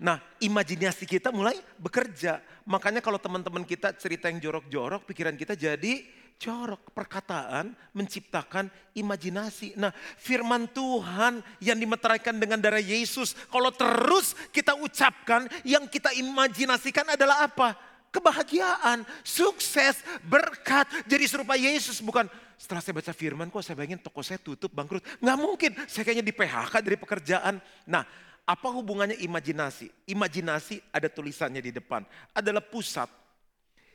Nah 0.00 0.16
imajinasi 0.40 1.04
kita 1.04 1.28
mulai 1.28 1.60
bekerja. 1.76 2.40
Makanya 2.64 3.04
kalau 3.04 3.20
teman-teman 3.20 3.68
kita 3.68 3.92
cerita 4.00 4.32
yang 4.32 4.40
jorok-jorok, 4.40 5.04
pikiran 5.04 5.36
kita 5.36 5.52
jadi 5.52 6.00
jorok. 6.40 6.96
Perkataan 6.96 7.76
menciptakan 7.92 8.72
imajinasi. 8.96 9.76
Nah 9.76 9.92
firman 10.16 10.72
Tuhan 10.72 11.44
yang 11.60 11.76
dimeteraikan 11.76 12.40
dengan 12.40 12.56
darah 12.56 12.80
Yesus. 12.80 13.36
Kalau 13.52 13.68
terus 13.76 14.32
kita 14.48 14.72
ucapkan, 14.80 15.44
yang 15.68 15.84
kita 15.84 16.16
imajinasikan 16.16 17.12
adalah 17.12 17.44
apa? 17.44 17.89
Kebahagiaan, 18.10 19.06
sukses, 19.22 20.02
berkat. 20.26 20.90
Jadi 21.06 21.24
serupa 21.30 21.54
Yesus 21.54 22.02
bukan 22.02 22.26
setelah 22.58 22.82
saya 22.82 22.98
baca 22.98 23.12
firman 23.14 23.46
kok 23.48 23.62
saya 23.62 23.78
bayangin 23.78 24.02
toko 24.02 24.18
saya 24.20 24.42
tutup, 24.42 24.74
bangkrut. 24.74 25.00
Nggak 25.22 25.38
mungkin, 25.38 25.70
saya 25.86 26.02
kayaknya 26.02 26.26
di 26.26 26.34
PHK 26.34 26.74
dari 26.82 26.98
pekerjaan. 26.98 27.62
Nah 27.86 28.02
apa 28.42 28.68
hubungannya 28.74 29.14
imajinasi? 29.22 30.10
Imajinasi 30.10 30.82
ada 30.90 31.06
tulisannya 31.06 31.62
di 31.62 31.70
depan. 31.70 32.02
Adalah 32.34 32.66
pusat 32.66 33.06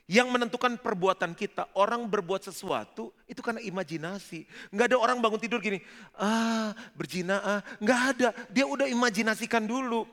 yang 0.07 0.31
menentukan 0.31 0.79
perbuatan 0.79 1.35
kita. 1.35 1.67
Orang 1.75 2.07
berbuat 2.07 2.47
sesuatu 2.47 3.11
itu 3.27 3.43
karena 3.43 3.59
imajinasi. 3.59 4.47
Nggak 4.71 4.95
ada 4.95 4.97
orang 5.01 5.17
bangun 5.19 5.43
tidur 5.43 5.59
gini, 5.59 5.83
ah 6.15 6.71
berzina 6.95 7.43
ah. 7.43 7.59
Nggak 7.83 8.01
ada, 8.15 8.29
dia 8.47 8.63
udah 8.63 8.87
imajinasikan 8.87 9.67
dulu. 9.67 10.07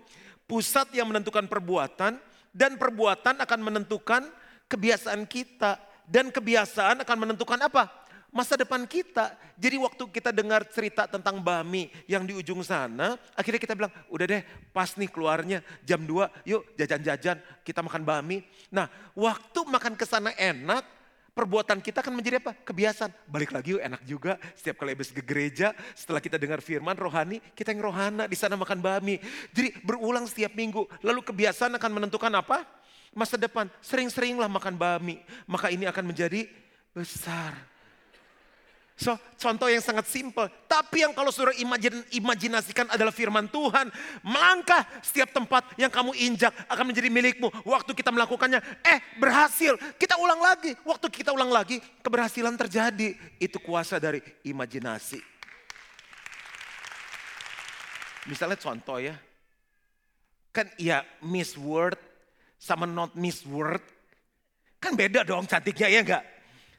Pusat 0.50 0.98
yang 0.98 1.06
menentukan 1.06 1.46
perbuatan 1.46 2.18
dan 2.52 2.76
perbuatan 2.76 3.40
akan 3.42 3.60
menentukan 3.60 4.22
kebiasaan 4.68 5.24
kita. 5.26 5.80
Dan 6.06 6.28
kebiasaan 6.28 7.00
akan 7.02 7.16
menentukan 7.24 7.56
apa? 7.64 8.02
masa 8.32 8.56
depan 8.56 8.88
kita. 8.88 9.36
Jadi 9.60 9.76
waktu 9.76 10.08
kita 10.08 10.32
dengar 10.32 10.64
cerita 10.66 11.04
tentang 11.04 11.38
Bami 11.38 11.92
yang 12.08 12.24
di 12.24 12.32
ujung 12.32 12.64
sana, 12.64 13.20
akhirnya 13.36 13.60
kita 13.60 13.76
bilang, 13.76 13.92
udah 14.08 14.24
deh 14.26 14.42
pas 14.72 14.88
nih 14.96 15.12
keluarnya 15.12 15.60
jam 15.84 16.00
2, 16.00 16.48
yuk 16.48 16.64
jajan-jajan, 16.80 17.38
kita 17.60 17.84
makan 17.84 18.02
Bami. 18.02 18.40
Nah 18.72 18.88
waktu 19.12 19.60
makan 19.68 19.94
ke 19.94 20.08
sana 20.08 20.32
enak, 20.34 20.82
perbuatan 21.32 21.80
kita 21.80 22.04
akan 22.04 22.14
menjadi 22.16 22.38
apa? 22.38 22.52
Kebiasaan. 22.52 23.10
Balik 23.28 23.50
lagi 23.56 23.76
yuk 23.76 23.82
enak 23.82 24.02
juga 24.04 24.36
setiap 24.52 24.84
kali 24.84 24.92
habis 24.92 25.10
ke 25.10 25.24
gereja, 25.24 25.72
setelah 25.96 26.20
kita 26.20 26.36
dengar 26.36 26.60
firman 26.60 26.96
rohani, 26.96 27.40
kita 27.56 27.72
yang 27.72 27.88
rohana 27.88 28.24
di 28.28 28.36
sana 28.36 28.54
makan 28.56 28.78
Bami. 28.84 29.16
Jadi 29.50 29.80
berulang 29.82 30.28
setiap 30.28 30.52
minggu, 30.52 30.84
lalu 31.00 31.20
kebiasaan 31.24 31.72
akan 31.80 31.90
menentukan 31.90 32.32
apa? 32.36 32.64
Masa 33.12 33.36
depan, 33.36 33.68
sering-seringlah 33.84 34.48
makan 34.48 34.76
Bami. 34.76 35.20
Maka 35.44 35.68
ini 35.68 35.84
akan 35.88 36.04
menjadi 36.12 36.48
besar. 36.92 37.71
So, 38.92 39.16
contoh 39.40 39.72
yang 39.72 39.80
sangat 39.80 40.04
simpel. 40.04 40.46
Tapi 40.68 41.02
yang 41.02 41.16
kalau 41.16 41.32
saudara 41.32 41.56
imajin, 41.56 42.04
imajinasikan 42.12 42.92
adalah 42.92 43.10
firman 43.10 43.48
Tuhan. 43.48 43.88
Melangkah 44.20 44.84
setiap 45.00 45.32
tempat 45.32 45.64
yang 45.80 45.88
kamu 45.88 46.12
injak 46.20 46.52
akan 46.68 46.92
menjadi 46.92 47.08
milikmu. 47.08 47.48
Waktu 47.64 47.96
kita 47.96 48.12
melakukannya, 48.12 48.60
eh 48.84 48.98
berhasil. 49.16 49.74
Kita 49.96 50.20
ulang 50.20 50.38
lagi. 50.38 50.76
Waktu 50.84 51.08
kita 51.08 51.32
ulang 51.32 51.48
lagi, 51.48 51.80
keberhasilan 52.04 52.54
terjadi. 52.54 53.16
Itu 53.40 53.58
kuasa 53.58 53.96
dari 53.96 54.20
imajinasi. 54.44 55.18
Misalnya 58.28 58.60
contoh 58.60 59.00
ya. 59.02 59.16
Kan 60.52 60.68
ya 60.76 61.00
miss 61.24 61.56
word 61.56 61.96
sama 62.60 62.84
not 62.84 63.16
miss 63.16 63.42
word. 63.48 63.80
Kan 64.78 64.94
beda 64.94 65.24
dong 65.24 65.48
cantiknya 65.48 65.88
ya 65.88 66.00
enggak? 66.04 66.24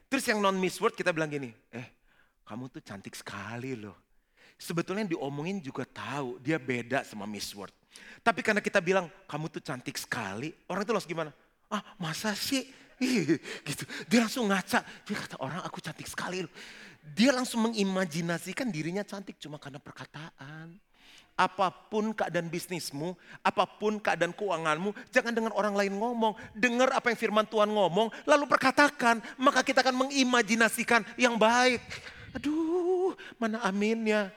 Terus 0.08 0.24
yang 0.30 0.38
non 0.38 0.54
miss 0.56 0.78
word 0.78 0.94
kita 0.94 1.10
bilang 1.10 1.26
gini, 1.26 1.50
eh 1.74 1.93
kamu 2.44 2.68
tuh 2.68 2.82
cantik 2.84 3.16
sekali 3.16 3.76
loh. 3.76 3.96
Sebetulnya 4.54 5.04
diomongin 5.04 5.58
juga 5.58 5.82
tahu 5.82 6.38
dia 6.38 6.60
beda 6.60 7.02
sama 7.02 7.26
Miss 7.26 7.50
World. 7.52 7.74
Tapi 8.22 8.40
karena 8.40 8.62
kita 8.62 8.78
bilang 8.78 9.10
kamu 9.26 9.50
tuh 9.50 9.62
cantik 9.64 9.98
sekali, 9.98 10.54
orang 10.70 10.86
itu 10.86 10.92
langsung 10.94 11.12
gimana? 11.12 11.30
Ah 11.68 11.82
masa 11.98 12.32
sih? 12.36 12.68
gitu. 13.68 13.84
Dia 14.06 14.24
langsung 14.24 14.46
ngaca. 14.46 14.80
Dia 14.84 15.16
kata 15.18 15.36
orang 15.42 15.60
aku 15.66 15.82
cantik 15.82 16.06
sekali 16.06 16.46
loh. 16.46 16.52
Dia 17.02 17.34
langsung 17.34 17.66
mengimajinasikan 17.68 18.70
dirinya 18.70 19.04
cantik 19.04 19.36
cuma 19.36 19.60
karena 19.60 19.82
perkataan 19.82 20.78
apa 21.34 21.66
pun 21.90 22.14
keadaan 22.14 22.46
bisnismu, 22.46 23.18
apa 23.42 23.66
pun 23.66 23.98
keadaan 23.98 24.30
keuanganmu, 24.30 24.94
jangan 25.10 25.34
dengar 25.34 25.52
orang 25.58 25.74
lain 25.74 25.94
ngomong. 25.98 26.38
Dengar 26.54 26.94
apa 26.94 27.10
yang 27.10 27.18
firman 27.18 27.46
Tuhan 27.46 27.70
ngomong, 27.74 28.10
lalu 28.22 28.46
perkatakan. 28.46 29.18
Maka 29.34 29.66
kita 29.66 29.82
akan 29.82 30.06
mengimajinasikan 30.06 31.02
yang 31.18 31.34
baik. 31.34 31.82
Aduh, 32.34 33.14
mana 33.38 33.62
aminnya. 33.62 34.34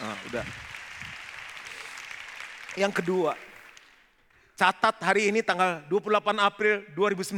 Ah, 0.00 0.16
udah. 0.30 0.46
Yang 2.78 3.02
kedua, 3.02 3.34
catat 4.54 4.96
hari 5.02 5.26
ini 5.28 5.42
tanggal 5.42 5.82
28 5.90 6.38
April 6.38 6.86
2019, 6.94 7.34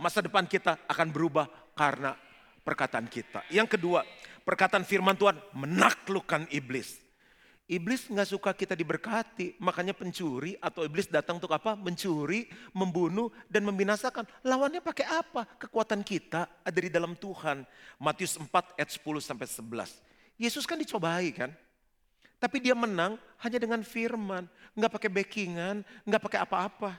masa 0.00 0.24
depan 0.24 0.48
kita 0.48 0.80
akan 0.88 1.08
berubah 1.12 1.46
karena 1.76 2.16
perkataan 2.64 3.06
kita. 3.12 3.44
Yang 3.52 3.76
kedua, 3.76 4.08
perkataan 4.42 4.88
firman 4.88 5.14
Tuhan 5.20 5.36
menaklukkan 5.52 6.48
iblis. 6.48 7.09
Iblis 7.70 8.10
nggak 8.10 8.34
suka 8.34 8.50
kita 8.50 8.74
diberkati, 8.74 9.54
makanya 9.62 9.94
pencuri 9.94 10.58
atau 10.58 10.82
iblis 10.82 11.06
datang 11.06 11.38
untuk 11.38 11.54
apa? 11.54 11.78
Mencuri, 11.78 12.50
membunuh, 12.74 13.30
dan 13.46 13.62
membinasakan. 13.62 14.26
Lawannya 14.42 14.82
pakai 14.82 15.06
apa? 15.06 15.46
Kekuatan 15.54 16.02
kita 16.02 16.50
ada 16.66 16.78
di 16.82 16.90
dalam 16.90 17.14
Tuhan. 17.14 17.62
Matius 18.02 18.34
4 18.34 18.74
ayat 18.74 18.90
10 18.90 19.22
sampai 19.22 19.46
11. 19.46 20.02
Yesus 20.34 20.66
kan 20.66 20.82
dicobai 20.82 21.30
kan? 21.30 21.54
Tapi 22.42 22.58
dia 22.58 22.74
menang 22.74 23.14
hanya 23.38 23.62
dengan 23.62 23.86
firman. 23.86 24.50
Nggak 24.74 24.90
pakai 24.90 25.10
backingan, 25.22 25.86
nggak 26.02 26.22
pakai 26.26 26.42
apa-apa. 26.42 26.98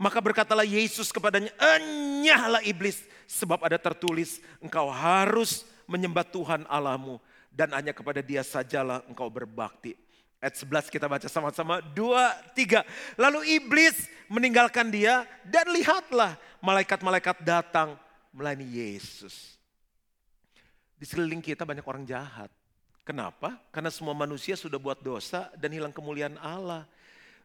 Maka 0.00 0.16
berkatalah 0.24 0.64
Yesus 0.64 1.12
kepadanya, 1.12 1.52
enyahlah 1.60 2.64
iblis. 2.64 3.04
Sebab 3.28 3.60
ada 3.68 3.76
tertulis, 3.76 4.40
engkau 4.64 4.88
harus 4.88 5.68
menyembah 5.84 6.24
Tuhan 6.24 6.64
Allahmu 6.72 7.20
dan 7.50 7.74
hanya 7.74 7.90
kepada 7.90 8.22
dia 8.22 8.40
sajalah 8.46 9.02
engkau 9.10 9.26
berbakti. 9.26 9.98
Ayat 10.40 10.56
11 10.56 10.88
kita 10.88 11.04
baca 11.04 11.28
sama-sama. 11.28 11.84
Dua, 11.84 12.32
tiga. 12.56 12.80
Lalu 13.20 13.60
iblis 13.60 14.08
meninggalkan 14.32 14.88
dia 14.88 15.28
dan 15.44 15.68
lihatlah 15.68 16.40
malaikat-malaikat 16.64 17.44
datang 17.44 18.00
melayani 18.32 18.64
Yesus. 18.64 19.60
Di 20.96 21.04
sekeliling 21.04 21.44
kita 21.44 21.68
banyak 21.68 21.84
orang 21.84 22.08
jahat. 22.08 22.48
Kenapa? 23.04 23.60
Karena 23.68 23.92
semua 23.92 24.16
manusia 24.16 24.56
sudah 24.56 24.80
buat 24.80 25.04
dosa 25.04 25.52
dan 25.60 25.76
hilang 25.76 25.92
kemuliaan 25.92 26.40
Allah. 26.40 26.88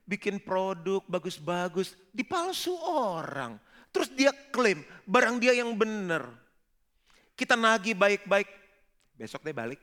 Bikin 0.05 0.39
produk 0.39 1.01
bagus-bagus, 1.09 1.97
dipalsu 2.13 2.71
orang. 2.85 3.57
Terus 3.89 4.07
dia 4.13 4.31
klaim 4.53 4.85
barang 5.03 5.35
dia 5.41 5.51
yang 5.57 5.74
benar. 5.75 6.31
Kita 7.35 7.59
nagih 7.59 7.97
baik-baik, 7.97 8.47
besok 9.19 9.43
deh 9.43 9.55
balik. 9.55 9.81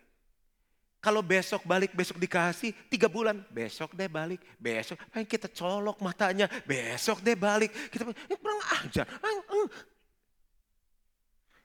Kalau 1.02 1.18
besok 1.18 1.66
balik, 1.66 1.90
besok 1.98 2.22
dikasih, 2.22 2.70
tiga 2.86 3.10
bulan, 3.10 3.42
besok 3.50 3.90
deh 3.98 4.06
balik, 4.06 4.38
besok. 4.54 4.94
Ayo 5.10 5.26
kita 5.26 5.50
colok 5.50 5.98
matanya, 5.98 6.46
besok 6.62 7.18
deh 7.26 7.34
balik. 7.34 7.74
Kita 7.90 8.06
ini 8.06 8.38
kurang 8.38 8.62
ajar. 8.78 9.10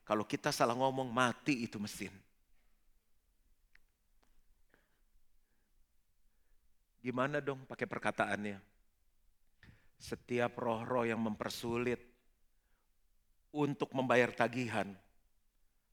Kalau 0.01 0.25
kita 0.25 0.49
salah 0.49 0.73
ngomong, 0.73 1.13
mati 1.13 1.69
itu 1.69 1.77
mesin. 1.77 2.09
Gimana 7.05 7.37
dong 7.37 7.61
pakai 7.69 7.85
perkataannya? 7.85 8.57
Setiap 10.01 10.57
roh-roh 10.57 11.05
yang 11.05 11.21
mempersulit 11.21 12.01
untuk 13.53 13.93
membayar 13.93 14.33
tagihan, 14.33 14.97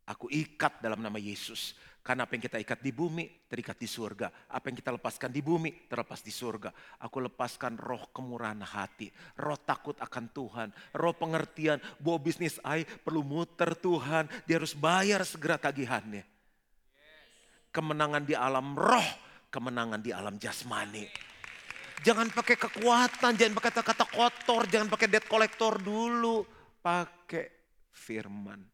Aku 0.04 0.28
ikat 0.28 0.84
dalam 0.84 1.00
nama 1.00 1.16
Yesus. 1.16 1.72
Karena 2.04 2.28
apa 2.28 2.36
yang 2.36 2.44
kita 2.44 2.60
ikat 2.60 2.84
di 2.84 2.92
bumi, 2.92 3.48
terikat 3.48 3.80
di 3.80 3.88
surga. 3.88 4.52
Apa 4.52 4.68
yang 4.68 4.76
kita 4.76 4.92
lepaskan 4.92 5.32
di 5.32 5.40
bumi, 5.40 5.88
terlepas 5.88 6.20
di 6.20 6.28
surga. 6.28 6.68
Aku 7.00 7.16
lepaskan 7.24 7.80
roh 7.80 8.12
kemurahan 8.12 8.60
hati. 8.60 9.08
Roh 9.40 9.56
takut 9.56 9.96
akan 9.96 10.28
Tuhan. 10.28 10.68
Roh 10.92 11.16
pengertian 11.16 11.80
bahwa 12.04 12.20
bisnis 12.20 12.60
I 12.60 12.84
perlu 12.84 13.24
muter 13.24 13.72
Tuhan. 13.72 14.28
Dia 14.44 14.60
harus 14.60 14.76
bayar 14.76 15.24
segera 15.24 15.56
tagihannya. 15.56 16.28
Kemenangan 17.72 18.28
di 18.28 18.36
alam 18.36 18.76
roh, 18.76 19.08
kemenangan 19.48 20.04
di 20.04 20.12
alam 20.12 20.36
jasmani. 20.36 21.08
Jangan 22.04 22.28
pakai 22.36 22.60
kekuatan, 22.60 23.32
jangan 23.32 23.56
pakai 23.56 23.72
kata-kata 23.80 24.04
kotor, 24.12 24.68
jangan 24.68 24.92
pakai 24.92 25.08
debt 25.08 25.24
collector 25.24 25.80
dulu. 25.80 26.44
Pakai 26.84 27.48
firman. 27.96 28.73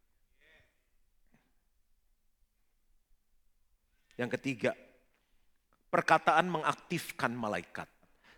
Yang 4.21 4.37
ketiga, 4.37 4.77
perkataan 5.89 6.45
mengaktifkan 6.45 7.33
malaikat. 7.33 7.89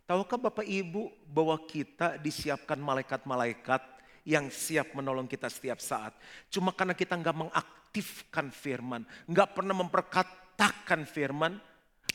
Tahukah 0.07 0.39
Bapak 0.39 0.63
Ibu 0.63 1.11
bahwa 1.27 1.59
kita 1.67 2.23
disiapkan 2.23 2.79
malaikat-malaikat 2.79 3.83
yang 4.23 4.47
siap 4.47 4.95
menolong 4.95 5.27
kita 5.27 5.51
setiap 5.51 5.83
saat. 5.83 6.15
Cuma 6.47 6.71
karena 6.71 6.95
kita 6.95 7.19
nggak 7.19 7.35
mengaktifkan 7.35 8.55
firman, 8.55 9.03
nggak 9.27 9.59
pernah 9.59 9.75
memperkatakan 9.75 11.03
firman, 11.03 11.59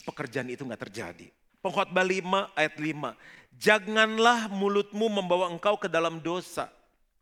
pekerjaan 0.08 0.48
itu 0.48 0.64
nggak 0.64 0.88
terjadi. 0.88 1.28
Pengkhotbah 1.60 2.06
5 2.08 2.56
ayat 2.56 2.74
5. 2.80 3.12
Janganlah 3.58 4.48
mulutmu 4.48 5.12
membawa 5.12 5.52
engkau 5.52 5.76
ke 5.76 5.92
dalam 5.92 6.24
dosa. 6.24 6.72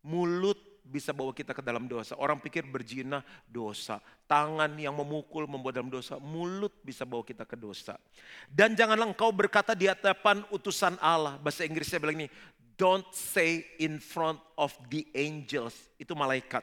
Mulut 0.07 0.63
bisa 0.87 1.11
bawa 1.11 1.35
kita 1.35 1.51
ke 1.51 1.61
dalam 1.61 1.91
dosa. 1.91 2.15
Orang 2.15 2.39
pikir 2.39 2.63
berzina 2.63 3.21
dosa. 3.51 3.99
Tangan 4.31 4.71
yang 4.79 4.95
memukul 4.95 5.51
membuat 5.51 5.83
dalam 5.83 5.91
dosa. 5.91 6.17
Mulut 6.23 6.73
bisa 6.87 7.03
bawa 7.03 7.27
kita 7.27 7.43
ke 7.43 7.59
dosa. 7.59 7.99
Dan 8.47 8.79
janganlah 8.79 9.11
engkau 9.11 9.35
berkata 9.35 9.75
di 9.75 9.91
hadapan 9.91 10.47
utusan 10.55 10.95
Allah. 11.03 11.37
Bahasa 11.43 11.67
Inggrisnya 11.67 11.99
bilang 11.99 12.23
ini. 12.23 12.29
Don't 12.77 13.09
say 13.11 13.67
in 13.83 13.99
front 13.99 14.39
of 14.55 14.71
the 14.87 15.03
angels. 15.17 15.75
Itu 15.99 16.15
malaikat. 16.15 16.63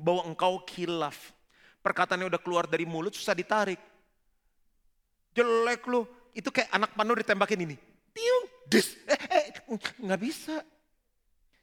Bahwa 0.00 0.24
engkau 0.24 0.64
kilaf. 0.64 1.36
Perkataannya 1.84 2.26
udah 2.26 2.40
keluar 2.40 2.64
dari 2.64 2.88
mulut 2.88 3.12
susah 3.12 3.36
ditarik. 3.36 3.78
Jelek 5.36 5.84
lu. 5.84 6.08
Itu 6.32 6.48
kayak 6.48 6.72
anak 6.72 6.90
panu 6.96 7.12
ditembakin 7.18 7.60
ini. 7.68 7.76
Tiung, 8.14 8.46
dis, 8.66 8.98
eh, 9.06 9.20
eh, 9.30 9.46
nggak 10.02 10.20
bisa. 10.22 10.62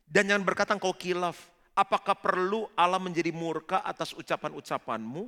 Dan 0.06 0.30
jangan 0.30 0.44
berkata 0.46 0.72
engkau 0.72 0.94
kilaf 0.96 1.55
Apakah 1.76 2.16
perlu 2.16 2.72
Allah 2.72 3.04
menjadi 3.04 3.36
murka 3.36 3.84
atas 3.84 4.16
ucapan-ucapanmu 4.16 5.28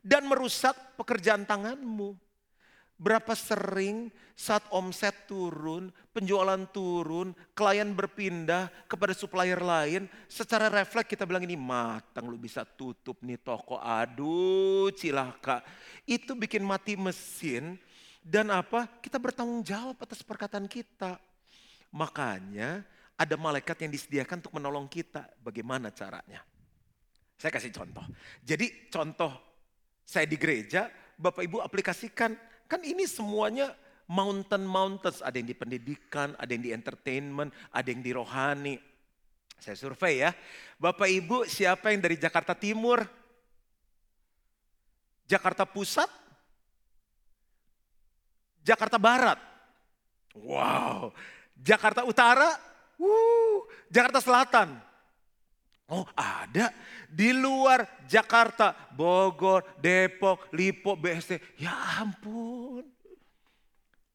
dan 0.00 0.24
merusak 0.24 0.72
pekerjaan 0.96 1.44
tanganmu? 1.44 2.16
Berapa 2.96 3.36
sering 3.36 4.08
saat 4.32 4.64
omset 4.72 5.28
turun, 5.28 5.92
penjualan 6.16 6.64
turun, 6.72 7.36
klien 7.52 7.92
berpindah 7.92 8.72
kepada 8.88 9.12
supplier 9.12 9.60
lain, 9.60 10.08
secara 10.32 10.72
refleks 10.72 11.12
kita 11.12 11.28
bilang 11.28 11.44
ini 11.44 11.60
matang 11.60 12.24
lu 12.24 12.40
bisa 12.40 12.64
tutup 12.64 13.20
nih 13.20 13.36
toko, 13.36 13.76
aduh 13.76 14.88
cilaka. 14.96 15.60
Itu 16.08 16.32
bikin 16.40 16.64
mati 16.64 16.96
mesin 16.96 17.76
dan 18.24 18.48
apa? 18.48 18.88
Kita 19.04 19.20
bertanggung 19.20 19.60
jawab 19.60 20.00
atas 20.00 20.24
perkataan 20.24 20.64
kita. 20.64 21.20
Makanya 21.92 22.80
ada 23.16 23.34
malaikat 23.40 23.80
yang 23.80 23.90
disediakan 23.92 24.44
untuk 24.44 24.54
menolong 24.54 24.86
kita. 24.86 25.24
Bagaimana 25.40 25.88
caranya? 25.88 26.44
Saya 27.36 27.52
kasih 27.52 27.72
contoh. 27.72 28.04
Jadi 28.44 28.92
contoh 28.92 29.32
saya 30.04 30.28
di 30.28 30.36
gereja, 30.36 30.88
Bapak 31.16 31.44
Ibu 31.44 31.64
aplikasikan. 31.64 32.36
Kan 32.68 32.80
ini 32.84 33.08
semuanya 33.08 33.72
mountain 34.08 34.64
mountains. 34.68 35.24
Ada 35.24 35.40
yang 35.40 35.48
di 35.48 35.56
pendidikan, 35.56 36.36
ada 36.36 36.50
yang 36.52 36.64
di 36.64 36.72
entertainment, 36.76 37.50
ada 37.72 37.88
yang 37.88 38.04
di 38.04 38.12
rohani. 38.12 38.76
Saya 39.56 39.76
survei 39.76 40.20
ya. 40.20 40.36
Bapak 40.76 41.08
Ibu 41.08 41.48
siapa 41.48 41.92
yang 41.92 42.04
dari 42.04 42.20
Jakarta 42.20 42.52
Timur? 42.52 43.00
Jakarta 45.26 45.64
Pusat? 45.64 46.08
Jakarta 48.60 49.00
Barat? 49.00 49.38
Wow. 50.36 51.16
Jakarta 51.56 52.04
Utara? 52.04 52.75
Wuh, 52.96 53.68
Jakarta 53.92 54.20
Selatan. 54.20 54.80
Oh 55.86 56.02
ada 56.18 56.74
di 57.06 57.30
luar 57.30 57.86
Jakarta, 58.10 58.74
Bogor, 58.90 59.62
Depok, 59.78 60.50
Lipo, 60.50 60.98
BSD. 60.98 61.38
Ya 61.62 62.02
ampun. 62.02 62.82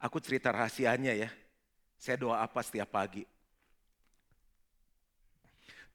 Aku 0.02 0.20
cerita 0.20 0.52
rahasianya 0.52 1.16
ya. 1.16 1.30
Saya 1.96 2.20
doa 2.20 2.44
apa 2.44 2.60
setiap 2.66 2.92
pagi. 2.92 3.24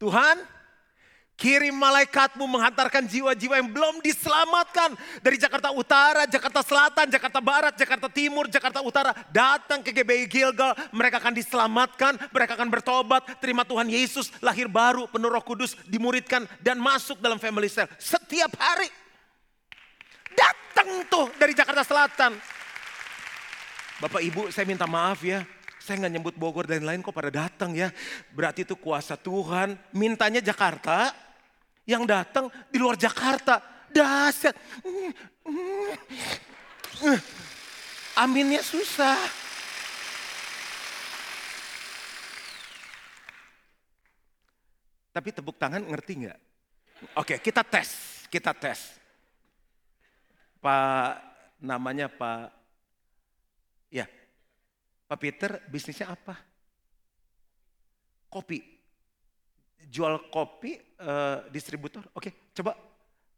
Tuhan, 0.01 0.39
Kirim 1.37 1.77
malaikatmu 1.77 2.49
menghantarkan 2.49 3.05
jiwa-jiwa 3.05 3.61
yang 3.61 3.69
belum 3.69 4.01
diselamatkan. 4.01 4.97
Dari 5.21 5.37
Jakarta 5.37 5.69
Utara, 5.69 6.25
Jakarta 6.25 6.65
Selatan, 6.65 7.13
Jakarta 7.13 7.45
Barat, 7.45 7.77
Jakarta 7.77 8.09
Timur, 8.09 8.49
Jakarta 8.49 8.81
Utara. 8.81 9.13
Datang 9.29 9.85
ke 9.85 9.93
GBI 9.93 10.25
Gilgal, 10.33 10.73
mereka 10.97 11.21
akan 11.21 11.37
diselamatkan, 11.37 12.17
mereka 12.33 12.57
akan 12.57 12.73
bertobat. 12.73 13.37
Terima 13.37 13.69
Tuhan 13.69 13.85
Yesus, 13.85 14.33
lahir 14.41 14.65
baru, 14.65 15.05
penuh 15.13 15.29
roh 15.29 15.45
kudus, 15.45 15.77
dimuridkan 15.85 16.49
dan 16.65 16.81
masuk 16.81 17.21
dalam 17.21 17.37
family 17.37 17.69
cell. 17.69 17.85
Setiap 18.01 18.57
hari. 18.57 18.89
Datang 20.33 21.05
tuh 21.13 21.29
dari 21.37 21.53
Jakarta 21.53 21.85
Selatan. 21.85 22.33
Bapak 24.01 24.25
Ibu 24.25 24.49
saya 24.49 24.65
minta 24.65 24.89
maaf 24.89 25.21
ya. 25.21 25.45
Saya 25.85 26.01
nggak 26.01 26.13
nyebut 26.19 26.35
Bogor 26.35 26.65
dan 26.65 26.83
lain 26.83 27.05
kok 27.05 27.13
pada 27.13 27.29
datang 27.29 27.77
ya. 27.77 27.93
Berarti 28.33 28.65
itu 28.65 28.75
kuasa 28.75 29.15
Tuhan. 29.15 29.79
Mintanya 29.95 30.43
Jakarta, 30.43 31.15
yang 31.87 32.03
datang 32.05 32.51
di 32.69 32.77
luar 32.77 32.99
Jakarta. 32.99 33.63
Dahsyat. 33.95 34.53
Aminnya 38.19 38.61
susah. 38.61 39.17
Tapi 45.17 45.33
tepuk 45.33 45.57
tangan 45.57 45.81
ngerti 45.81 46.29
nggak? 46.29 46.39
Oke, 47.17 47.41
kita 47.41 47.65
tes, 47.65 48.21
kita 48.29 48.53
tes. 48.53 49.01
Pak 50.61 51.25
namanya 51.65 52.13
Pak, 52.13 52.53
ya, 53.89 54.05
Pak 55.09 55.17
Peter 55.17 55.57
bisnisnya 55.73 56.13
apa? 56.13 56.37
Kopi 58.29 58.76
jual 59.87 60.29
kopi 60.29 60.75
uh, 60.99 61.47
distributor. 61.49 62.03
Oke, 62.13 62.51
coba 62.51 62.75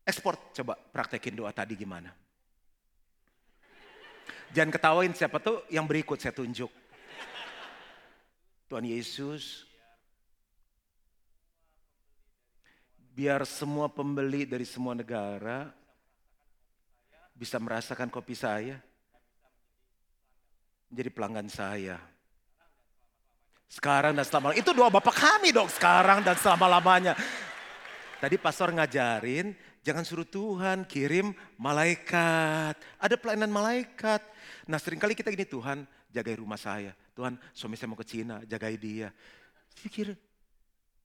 ekspor, 0.02 0.40
coba 0.56 0.74
praktekin 0.74 1.36
doa 1.36 1.52
tadi 1.52 1.76
gimana. 1.76 2.08
Jangan 4.48 4.72
ketawain 4.72 5.12
siapa 5.12 5.36
tuh 5.44 5.68
yang 5.68 5.84
berikut 5.84 6.16
saya 6.16 6.32
tunjuk. 6.32 6.72
Tuhan 8.68 8.84
Yesus, 8.84 9.64
biar 13.12 13.44
semua 13.48 13.88
pembeli 13.92 14.44
dari 14.44 14.64
semua 14.64 14.92
negara 14.92 15.72
bisa 17.32 17.56
merasakan 17.60 18.12
kopi 18.12 18.36
saya, 18.36 18.76
menjadi 20.88 21.10
pelanggan 21.12 21.48
saya. 21.48 21.96
Sekarang 23.68 24.16
dan 24.16 24.24
selama 24.24 24.56
Itu 24.56 24.72
doa 24.72 24.88
Bapak 24.88 25.12
kami 25.12 25.52
dong 25.52 25.68
sekarang 25.68 26.24
dan 26.24 26.34
selama-lamanya. 26.40 27.12
Tadi 28.18 28.34
pastor 28.34 28.74
ngajarin, 28.74 29.54
jangan 29.86 30.02
suruh 30.02 30.26
Tuhan 30.26 30.82
kirim 30.88 31.30
malaikat. 31.54 32.74
Ada 32.98 33.14
pelayanan 33.14 33.52
malaikat. 33.52 34.24
Nah 34.66 34.80
sering 34.80 34.98
kali 34.98 35.14
kita 35.14 35.30
gini, 35.30 35.46
Tuhan 35.46 35.86
jagai 36.10 36.42
rumah 36.42 36.58
saya. 36.58 36.90
Tuhan 37.14 37.38
suami 37.54 37.78
saya 37.78 37.92
mau 37.92 37.98
ke 38.00 38.08
Cina, 38.08 38.42
jagai 38.42 38.74
dia. 38.74 39.14
Pikir, 39.78 40.18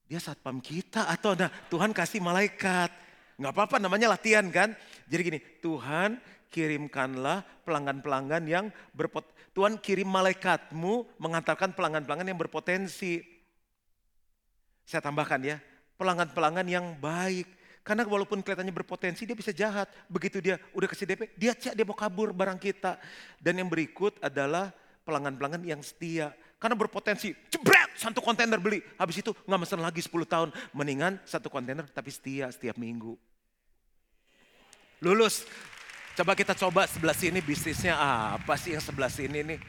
dia 0.09 0.17
satpam 0.17 0.57
kita 0.57 1.05
atau 1.05 1.37
nah 1.37 1.53
Tuhan 1.69 1.93
kasih 1.93 2.17
malaikat. 2.17 2.89
Nggak 3.37 3.53
apa-apa 3.53 3.77
namanya 3.77 4.13
latihan 4.17 4.49
kan. 4.49 4.73
Jadi 5.05 5.21
gini, 5.21 5.39
Tuhan 5.61 6.17
kirimkanlah 6.53 7.65
pelanggan-pelanggan 7.65 8.43
yang 8.45 8.65
berpot 8.93 9.25
Tuhan 9.53 9.77
kirim 9.77 10.09
malaikatmu 10.09 11.05
mengantarkan 11.21 11.77
pelanggan-pelanggan 11.77 12.33
yang 12.33 12.39
berpotensi. 12.41 13.21
Saya 14.83 14.99
tambahkan 14.99 15.39
ya, 15.45 15.57
pelanggan-pelanggan 15.95 16.67
yang 16.67 16.85
baik. 16.97 17.45
Karena 17.85 18.01
walaupun 18.07 18.41
kelihatannya 18.41 18.73
berpotensi, 18.73 19.29
dia 19.29 19.37
bisa 19.37 19.53
jahat. 19.53 19.85
Begitu 20.09 20.41
dia 20.41 20.57
udah 20.73 20.87
kasih 20.89 21.05
DP, 21.05 21.35
dia 21.37 21.53
cek 21.53 21.77
dia 21.77 21.85
mau 21.85 21.93
kabur 21.93 22.33
barang 22.33 22.57
kita. 22.57 22.97
Dan 23.37 23.61
yang 23.61 23.69
berikut 23.69 24.17
adalah 24.23 24.73
pelanggan-pelanggan 25.05 25.61
yang 25.67 25.81
setia. 25.85 26.33
Karena 26.57 26.79
berpotensi, 26.79 27.35
jebret 27.51 27.91
satu 27.99 28.23
kontainer 28.23 28.55
beli. 28.57 28.79
Habis 28.95 29.19
itu 29.19 29.35
nggak 29.45 29.59
mesen 29.67 29.83
lagi 29.83 29.99
10 29.99 30.25
tahun. 30.25 30.49
Mendingan 30.71 31.19
satu 31.27 31.51
kontainer 31.51 31.85
tapi 31.91 32.09
setia 32.09 32.49
setiap 32.49 32.79
minggu. 32.79 33.19
Lulus, 35.03 35.43
Coba 36.13 36.37
kita 36.37 36.53
coba 36.53 36.85
sebelah 36.85 37.17
sini 37.17 37.41
bisnisnya 37.41 37.97
apa 38.37 38.53
sih 38.53 38.77
yang 38.77 38.85
sebelah 38.85 39.09
sini 39.09 39.41
nih? 39.41 39.59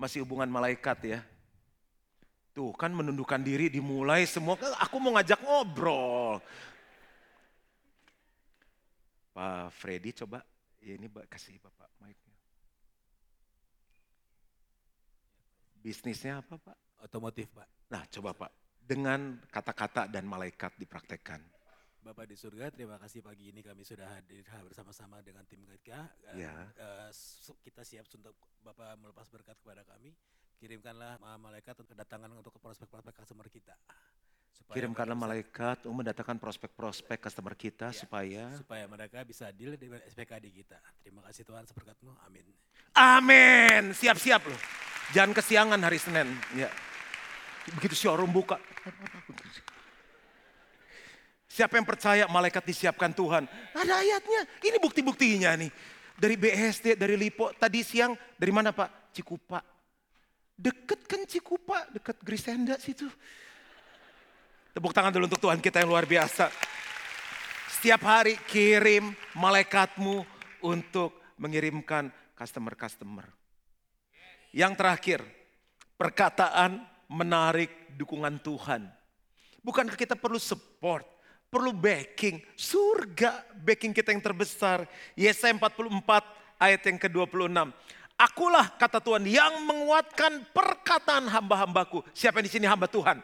Masih 0.00 0.24
hubungan 0.24 0.48
malaikat 0.48 0.98
ya. 1.04 1.20
Tuh 2.56 2.72
kan 2.72 2.88
menundukkan 2.88 3.44
diri 3.44 3.68
dimulai 3.68 4.24
semua. 4.24 4.56
Aku 4.80 4.96
mau 4.96 5.12
ngajak 5.12 5.44
ngobrol. 5.44 6.40
Pak 9.36 9.68
Freddy 9.76 10.16
coba. 10.16 10.40
Ya 10.80 10.96
ini 10.96 11.12
kasih 11.28 11.60
Bapak 11.60 11.92
mic-nya. 12.00 12.36
Bisnisnya 15.84 16.40
apa 16.40 16.56
Pak? 16.56 17.04
Otomotif 17.04 17.52
Pak. 17.52 17.68
Nah 17.92 18.08
coba 18.08 18.32
Pak. 18.32 18.50
Dengan 18.80 19.44
kata-kata 19.52 20.08
dan 20.08 20.24
malaikat 20.24 20.72
dipraktekkan. 20.80 21.44
Bapak 22.06 22.22
di 22.30 22.38
surga, 22.38 22.70
terima 22.70 23.02
kasih 23.02 23.18
pagi 23.18 23.50
ini 23.50 23.66
kami 23.66 23.82
sudah 23.82 24.06
hadir 24.06 24.46
bersama-sama 24.62 25.18
dengan 25.26 25.42
tim 25.42 25.58
kita. 25.66 26.06
Ya. 26.38 26.54
Uh, 26.78 27.10
kita 27.66 27.82
siap 27.82 28.06
untuk 28.14 28.38
Bapak 28.62 28.94
melepas 29.02 29.26
berkat 29.26 29.58
kepada 29.58 29.82
kami. 29.82 30.14
Kirimkanlah 30.54 31.18
malaikat 31.18 31.74
untuk 31.82 31.98
kedatangan 31.98 32.30
untuk 32.30 32.54
prospek-prospek 32.62 33.10
customer 33.10 33.50
kita. 33.50 33.74
Supaya 34.54 34.74
Kirimkanlah 34.78 35.18
malaikat 35.18 35.82
untuk 35.82 36.06
mendatangkan 36.06 36.38
prospek-prospek 36.38 37.18
customer 37.26 37.58
kita 37.58 37.90
ya, 37.90 37.98
supaya 37.98 38.42
supaya 38.54 38.86
mereka 38.86 39.26
bisa 39.26 39.50
deal 39.50 39.74
dengan 39.74 39.98
SPKD 40.06 40.46
kita. 40.54 40.78
Terima 41.02 41.26
kasih 41.26 41.42
Tuhan 41.42 41.66
seberkatmu. 41.66 42.14
Amin. 42.22 42.46
Amin. 42.94 43.90
Siap-siap 43.90 44.46
loh. 44.46 44.60
Jangan 45.10 45.34
kesiangan 45.34 45.80
hari 45.82 45.98
Senin. 45.98 46.30
Ya. 46.54 46.70
Begitu 47.74 47.98
showroom 47.98 48.30
buka. 48.30 48.62
Siapa 51.56 51.80
yang 51.80 51.88
percaya 51.88 52.28
malaikat 52.28 52.68
disiapkan 52.68 53.16
Tuhan? 53.16 53.48
Ada 53.72 54.04
ayatnya. 54.04 54.44
Ini 54.60 54.76
bukti-buktinya 54.76 55.56
nih. 55.56 55.72
Dari 56.12 56.36
BSD, 56.36 57.00
dari 57.00 57.16
Lipo. 57.16 57.48
Tadi 57.56 57.80
siang 57.80 58.12
dari 58.36 58.52
mana 58.52 58.76
Pak? 58.76 59.16
Cikupa. 59.16 59.64
Deket 60.52 61.08
kan 61.08 61.24
Cikupa, 61.24 61.88
deket 61.88 62.20
Grisenda 62.20 62.76
situ. 62.76 63.08
Tepuk 64.76 64.92
tangan 64.92 65.08
dulu 65.08 65.32
untuk 65.32 65.40
Tuhan 65.40 65.56
kita 65.56 65.80
yang 65.80 65.96
luar 65.96 66.04
biasa. 66.04 66.52
Setiap 67.72 68.04
hari 68.04 68.36
kirim 68.44 69.16
malaikatmu 69.32 70.28
untuk 70.60 71.16
mengirimkan 71.40 72.12
customer-customer. 72.36 73.32
Yang 74.52 74.72
terakhir, 74.76 75.20
perkataan 75.96 76.84
menarik 77.08 77.96
dukungan 77.96 78.44
Tuhan. 78.44 78.92
Bukankah 79.64 79.96
kita 79.96 80.20
perlu 80.20 80.36
support? 80.36 81.15
Perlu 81.50 81.72
backing. 81.72 82.42
Surga 82.54 83.44
backing 83.62 83.92
kita 83.94 84.12
yang 84.12 84.22
terbesar. 84.22 84.84
Yesaya 85.14 85.54
44 85.54 85.82
ayat 86.60 86.82
yang 86.86 86.98
ke-26. 87.00 87.72
Akulah 88.16 88.72
kata 88.80 88.96
Tuhan 88.96 89.28
yang 89.28 89.60
menguatkan 89.68 90.48
perkataan 90.56 91.28
hamba-hambaku. 91.28 92.00
Siapa 92.16 92.40
yang 92.40 92.48
di 92.48 92.52
sini 92.52 92.64
hamba 92.64 92.88
Tuhan? 92.88 93.20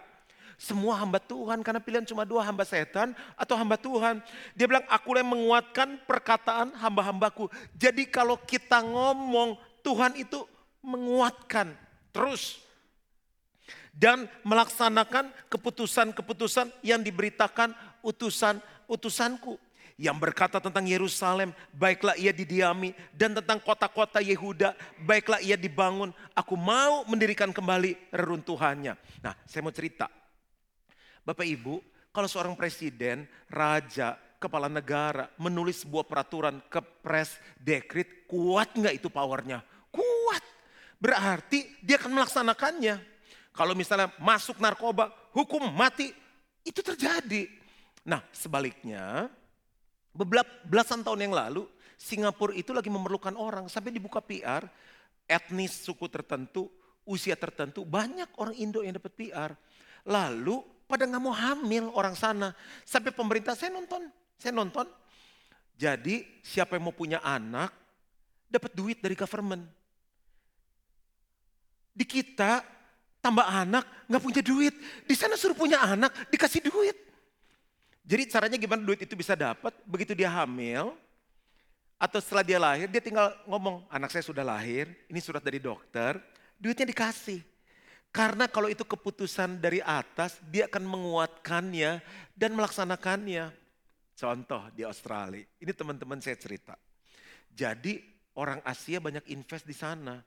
Semua 0.60 1.00
hamba 1.00 1.18
Tuhan 1.18 1.64
karena 1.64 1.82
pilihan 1.82 2.06
cuma 2.06 2.22
dua 2.22 2.44
hamba 2.46 2.62
setan 2.62 3.16
atau 3.34 3.56
hamba 3.56 3.74
Tuhan. 3.80 4.22
Dia 4.54 4.68
bilang 4.68 4.84
akulah 4.86 5.24
yang 5.24 5.32
menguatkan 5.34 5.98
perkataan 6.04 6.76
hamba-hambaku. 6.76 7.50
Jadi 7.74 8.06
kalau 8.06 8.38
kita 8.38 8.84
ngomong 8.84 9.58
Tuhan 9.82 10.14
itu 10.20 10.44
menguatkan 10.84 11.74
terus 12.14 12.62
dan 13.90 14.24
melaksanakan 14.46 15.34
keputusan-keputusan 15.52 16.70
yang 16.84 17.04
diberitakan 17.04 17.74
utusan-utusanku 18.02 19.58
yang 20.00 20.18
berkata 20.18 20.58
tentang 20.58 20.82
Yerusalem, 20.88 21.54
baiklah 21.70 22.18
ia 22.18 22.34
didiami, 22.34 22.90
dan 23.14 23.36
tentang 23.38 23.62
kota-kota 23.62 24.18
Yehuda, 24.18 24.74
baiklah 25.04 25.38
ia 25.38 25.54
dibangun. 25.54 26.10
Aku 26.34 26.58
mau 26.58 27.06
mendirikan 27.06 27.54
kembali 27.54 28.10
reruntuhannya. 28.10 28.98
Nah, 29.22 29.34
saya 29.46 29.62
mau 29.62 29.70
cerita. 29.70 30.10
Bapak 31.22 31.46
Ibu, 31.46 31.78
kalau 32.10 32.26
seorang 32.26 32.58
presiden, 32.58 33.30
raja, 33.46 34.18
kepala 34.42 34.66
negara 34.66 35.30
menulis 35.38 35.86
sebuah 35.86 36.02
peraturan 36.02 36.58
ke 36.66 36.82
pres 36.82 37.38
dekrit, 37.54 38.26
kuat 38.26 38.74
nggak 38.74 38.98
itu 38.98 39.06
powernya? 39.06 39.62
Kuat. 39.94 40.42
Berarti 40.98 41.78
dia 41.78 42.02
akan 42.02 42.10
melaksanakannya. 42.18 42.98
Kalau 43.54 43.78
misalnya 43.78 44.10
masuk 44.18 44.58
narkoba, 44.58 45.14
hukum 45.30 45.62
mati, 45.70 46.10
itu 46.66 46.80
terjadi. 46.82 47.46
Nah 48.02 48.20
sebaliknya, 48.34 49.30
belasan 50.66 51.06
tahun 51.06 51.30
yang 51.30 51.34
lalu 51.34 51.64
Singapura 52.02 52.50
itu 52.58 52.74
lagi 52.74 52.90
memerlukan 52.90 53.38
orang 53.38 53.70
sampai 53.70 53.94
dibuka 53.94 54.18
PR, 54.18 54.66
etnis 55.30 55.86
suku 55.86 56.10
tertentu, 56.10 56.66
usia 57.06 57.38
tertentu, 57.38 57.86
banyak 57.86 58.26
orang 58.42 58.58
Indo 58.58 58.82
yang 58.82 58.98
dapat 58.98 59.14
PR. 59.14 59.54
Lalu 60.10 60.58
pada 60.90 61.06
nggak 61.06 61.22
mau 61.22 61.30
hamil 61.30 61.94
orang 61.94 62.18
sana. 62.18 62.50
Sampai 62.82 63.14
pemerintah 63.14 63.54
saya 63.54 63.70
nonton, 63.70 64.10
saya 64.34 64.50
nonton. 64.50 64.90
Jadi 65.78 66.42
siapa 66.42 66.74
yang 66.74 66.90
mau 66.90 66.94
punya 66.94 67.22
anak 67.22 67.70
dapat 68.50 68.74
duit 68.74 68.98
dari 68.98 69.14
government. 69.14 69.62
Di 71.94 72.02
kita 72.02 72.66
tambah 73.22 73.46
anak 73.46 74.10
nggak 74.10 74.22
punya 74.26 74.42
duit, 74.42 74.74
di 75.06 75.14
sana 75.14 75.38
suruh 75.38 75.54
punya 75.54 75.86
anak 75.86 76.10
dikasih 76.34 76.66
duit. 76.66 76.98
Jadi 78.02 78.22
caranya 78.26 78.58
gimana 78.58 78.82
duit 78.82 79.00
itu 79.02 79.14
bisa 79.14 79.38
dapat? 79.38 79.70
Begitu 79.86 80.12
dia 80.18 80.28
hamil 80.30 80.92
atau 82.02 82.18
setelah 82.18 82.42
dia 82.42 82.58
lahir 82.58 82.90
dia 82.90 82.98
tinggal 82.98 83.30
ngomong 83.46 83.86
anak 83.86 84.10
saya 84.10 84.26
sudah 84.26 84.42
lahir, 84.42 84.90
ini 85.06 85.22
surat 85.22 85.38
dari 85.38 85.62
dokter, 85.62 86.18
duitnya 86.58 86.90
dikasih. 86.90 87.38
Karena 88.12 88.44
kalau 88.44 88.68
itu 88.68 88.84
keputusan 88.84 89.56
dari 89.56 89.80
atas, 89.80 90.36
dia 90.52 90.68
akan 90.68 90.84
menguatkannya 90.84 92.04
dan 92.36 92.50
melaksanakannya. 92.52 93.48
Contoh 94.12 94.68
di 94.76 94.84
Australia, 94.84 95.40
ini 95.56 95.72
teman-teman 95.72 96.20
saya 96.20 96.36
cerita. 96.36 96.76
Jadi 97.48 98.04
orang 98.36 98.60
Asia 98.68 99.00
banyak 99.00 99.24
invest 99.32 99.64
di 99.64 99.72
sana. 99.72 100.20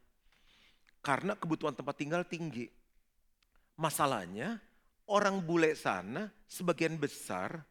Karena 1.06 1.38
kebutuhan 1.38 1.78
tempat 1.78 1.94
tinggal 1.94 2.26
tinggi. 2.26 2.66
Masalahnya 3.78 4.58
orang 5.06 5.42
bule 5.42 5.74
sana 5.78 6.30
sebagian 6.50 6.98
besar 6.98 7.62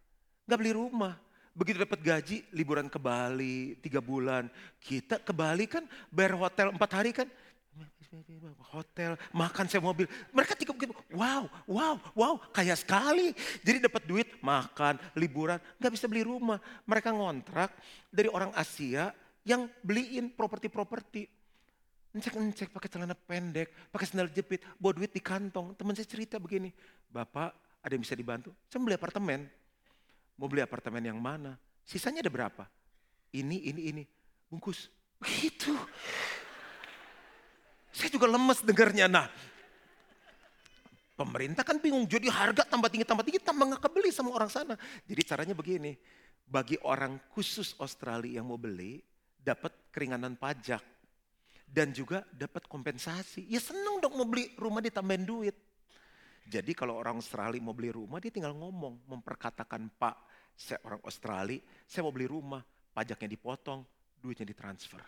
nggak 0.44 0.59
beli 0.61 0.73
rumah. 0.75 1.16
Begitu 1.55 1.87
dapat 1.87 2.03
gaji, 2.03 2.42
liburan 2.51 2.90
ke 2.90 2.99
Bali 2.99 3.79
tiga 3.79 4.03
bulan. 4.03 4.51
Kita 4.83 5.23
ke 5.23 5.31
Bali 5.31 5.70
kan 5.70 5.87
bayar 6.11 6.35
hotel 6.35 6.75
empat 6.75 6.90
hari 6.90 7.14
kan 7.14 7.31
hotel, 8.70 9.18
makan 9.35 9.66
saya 9.66 9.83
mobil. 9.83 10.07
Mereka 10.31 10.55
tiga 10.55 10.73
wow, 11.14 11.47
wow, 11.66 11.94
wow, 12.14 12.35
kaya 12.55 12.75
sekali. 12.79 13.35
Jadi 13.62 13.83
dapat 13.83 14.03
duit, 14.07 14.29
makan, 14.38 14.99
liburan, 15.18 15.59
nggak 15.79 15.92
bisa 15.94 16.07
beli 16.07 16.23
rumah. 16.23 16.59
Mereka 16.87 17.11
ngontrak 17.11 17.75
dari 18.11 18.31
orang 18.31 18.55
Asia 18.55 19.11
yang 19.42 19.66
beliin 19.83 20.31
properti-properti. 20.31 21.27
Ngecek-ngecek 22.14 22.70
pakai 22.70 22.87
celana 22.87 23.18
pendek, 23.18 23.90
pakai 23.90 24.07
sandal 24.07 24.31
jepit, 24.31 24.62
bawa 24.79 24.94
duit 24.94 25.11
di 25.11 25.18
kantong. 25.18 25.74
Teman 25.74 25.98
saya 25.98 26.07
cerita 26.07 26.38
begini, 26.38 26.70
Bapak 27.11 27.50
ada 27.83 27.90
yang 27.90 28.07
bisa 28.07 28.14
dibantu? 28.14 28.55
Saya 28.70 28.79
beli 28.79 28.94
apartemen. 28.94 29.50
Mau 30.38 30.46
beli 30.46 30.62
apartemen 30.62 31.03
yang 31.03 31.18
mana? 31.18 31.59
Sisanya 31.83 32.22
ada 32.22 32.31
berapa? 32.31 32.70
Ini, 33.35 33.66
ini, 33.66 33.81
ini. 33.90 34.05
Bungkus. 34.46 34.87
Begitu. 35.18 35.74
Saya 37.90 38.11
juga 38.14 38.31
lemes 38.31 38.62
dengarnya. 38.62 39.11
Nah, 39.11 39.27
pemerintah 41.18 41.66
kan 41.66 41.83
bingung. 41.83 42.07
Jadi 42.07 42.31
harga 42.31 42.62
tambah 42.62 42.90
tinggi, 42.90 43.07
tambah 43.07 43.27
tinggi, 43.27 43.42
tambah 43.42 43.64
nggak 43.74 43.83
kebeli 43.90 44.14
sama 44.14 44.31
orang 44.31 44.50
sana. 44.50 44.74
Jadi 45.07 45.22
caranya 45.27 45.55
begini. 45.55 45.98
Bagi 46.46 46.79
orang 46.87 47.18
khusus 47.35 47.74
Australia 47.83 48.38
yang 48.38 48.46
mau 48.46 48.59
beli, 48.59 49.03
dapat 49.42 49.74
keringanan 49.90 50.38
pajak. 50.38 50.94
Dan 51.64 51.90
juga 51.90 52.22
dapat 52.31 52.68
kompensasi. 52.70 53.48
Ya 53.50 53.59
seneng 53.59 53.98
dong 53.98 54.14
mau 54.14 54.29
beli 54.29 54.55
rumah 54.55 54.79
ditambahin 54.79 55.27
duit. 55.27 55.57
Jadi 56.44 56.77
kalau 56.77 57.00
orang 57.00 57.18
Australia 57.18 57.61
mau 57.64 57.72
beli 57.72 57.88
rumah, 57.88 58.20
dia 58.20 58.29
tinggal 58.29 58.53
ngomong, 58.53 59.09
memperkatakan 59.09 59.88
Pak, 59.96 60.16
saya 60.53 60.79
orang 60.85 61.00
Australia, 61.03 61.59
saya 61.88 62.05
mau 62.05 62.12
beli 62.12 62.29
rumah, 62.29 62.61
pajaknya 62.92 63.33
dipotong, 63.33 63.81
duitnya 64.20 64.44
ditransfer. 64.44 65.00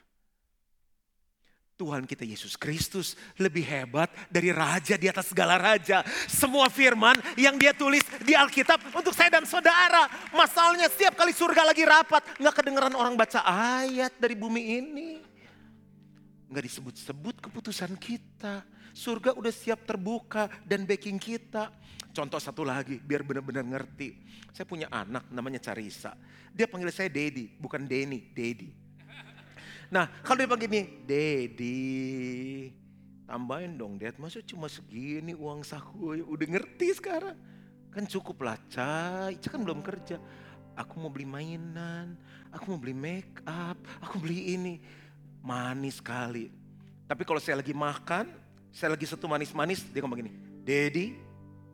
Tuhan 1.77 2.09
kita 2.09 2.25
Yesus 2.25 2.57
Kristus 2.57 3.21
lebih 3.37 3.61
hebat 3.69 4.09
dari 4.33 4.49
raja 4.49 4.97
di 4.97 5.13
atas 5.13 5.29
segala 5.29 5.61
raja. 5.61 6.01
Semua 6.25 6.73
firman 6.73 7.21
yang 7.37 7.61
dia 7.61 7.77
tulis 7.77 8.01
di 8.25 8.33
Alkitab 8.33 8.97
untuk 8.97 9.13
saya 9.13 9.29
dan 9.29 9.45
saudara. 9.45 10.09
Masalahnya 10.33 10.89
setiap 10.89 11.21
kali 11.21 11.37
surga 11.37 11.69
lagi 11.69 11.85
rapat, 11.85 12.25
nggak 12.41 12.55
kedengeran 12.57 12.97
orang 12.97 13.13
baca 13.13 13.45
ayat 13.45 14.17
dari 14.17 14.33
bumi 14.33 14.63
ini. 14.81 15.26
Nggak 16.47 16.65
disebut-sebut 16.71 17.35
keputusan 17.43 17.99
kita. 17.99 18.63
Surga 18.97 19.37
udah 19.37 19.53
siap 19.53 19.85
terbuka 19.85 20.49
dan 20.65 20.87
backing 20.89 21.21
kita. 21.21 21.69
Contoh 22.17 22.41
satu 22.41 22.65
lagi, 22.65 22.97
biar 22.97 23.21
benar-benar 23.21 23.67
ngerti. 23.67 24.17
Saya 24.57 24.65
punya 24.65 24.89
anak 24.89 25.29
namanya 25.29 25.61
Carisa. 25.61 26.17
Dia 26.57 26.65
panggil 26.65 26.89
saya 26.89 27.13
Dedi, 27.13 27.53
bukan 27.61 27.85
Denny, 27.85 28.33
Dedi. 28.33 28.73
Nah 29.93 30.09
kalau 30.25 30.43
dia 30.43 30.51
panggil 30.51 30.71
nih, 30.73 30.87
Dedi, 31.07 31.79
tambahin 33.29 33.79
dong 33.79 34.01
Dad, 34.01 34.19
masa 34.19 34.43
cuma 34.43 34.67
segini 34.67 35.37
uang 35.37 35.63
saku, 35.63 36.25
udah 36.27 36.47
ngerti 36.47 36.97
sekarang. 36.97 37.39
Kan 37.93 38.09
cukup 38.09 38.43
lah, 38.43 38.57
Cai 38.67 39.37
kan 39.39 39.61
belum 39.63 39.85
kerja. 39.85 40.19
Aku 40.77 41.01
mau 41.01 41.09
beli 41.09 41.25
mainan, 41.25 42.17
aku 42.53 42.77
mau 42.77 42.81
beli 42.81 42.93
make 42.93 43.41
up, 43.49 43.79
aku 44.01 44.21
beli 44.21 44.57
ini. 44.59 44.75
Manis 45.47 46.03
sekali. 46.03 46.51
Tapi 47.07 47.23
kalau 47.23 47.39
saya 47.39 47.63
lagi 47.63 47.71
makan, 47.71 48.27
saya 48.75 48.99
lagi 48.99 49.07
satu 49.07 49.31
manis-manis, 49.31 49.87
dia 49.95 50.03
ngomong 50.03 50.19
gini, 50.27 50.33
Dedi, 50.67 51.15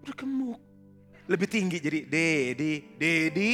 udah 0.04 0.12
gemuk. 0.12 0.60
Lebih 1.24 1.48
tinggi 1.48 1.80
jadi 1.80 2.04
Dedi, 2.04 3.00
Dedi. 3.00 3.52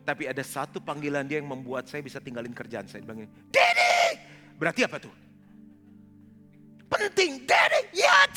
Tapi 0.00 0.24
ada 0.24 0.40
satu 0.40 0.80
panggilan 0.80 1.28
dia 1.28 1.36
yang 1.44 1.52
membuat 1.52 1.92
saya 1.92 2.00
bisa 2.00 2.16
tinggalin 2.24 2.56
kerjaan 2.56 2.88
saya. 2.88 3.04
Dia 3.04 3.06
bilang 3.12 3.28
gini, 3.28 3.32
Dedi, 3.52 4.00
Berarti 4.56 4.80
apa 4.84 4.96
tuh? 4.96 5.12
Penting, 6.88 7.44
Daddy, 7.44 7.80
ya. 7.96 8.28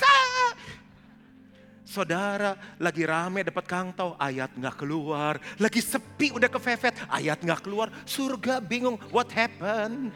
Saudara 1.94 2.58
lagi 2.82 3.06
rame 3.06 3.46
dapat 3.46 3.70
kangtau, 3.70 4.18
ayat 4.18 4.50
nggak 4.58 4.82
keluar. 4.82 5.38
Lagi 5.62 5.78
sepi 5.78 6.34
udah 6.34 6.50
kefefet, 6.50 6.98
ayat 7.06 7.38
nggak 7.38 7.62
keluar. 7.62 7.94
Surga 8.02 8.58
bingung, 8.58 8.98
what 9.14 9.30
happened? 9.30 10.10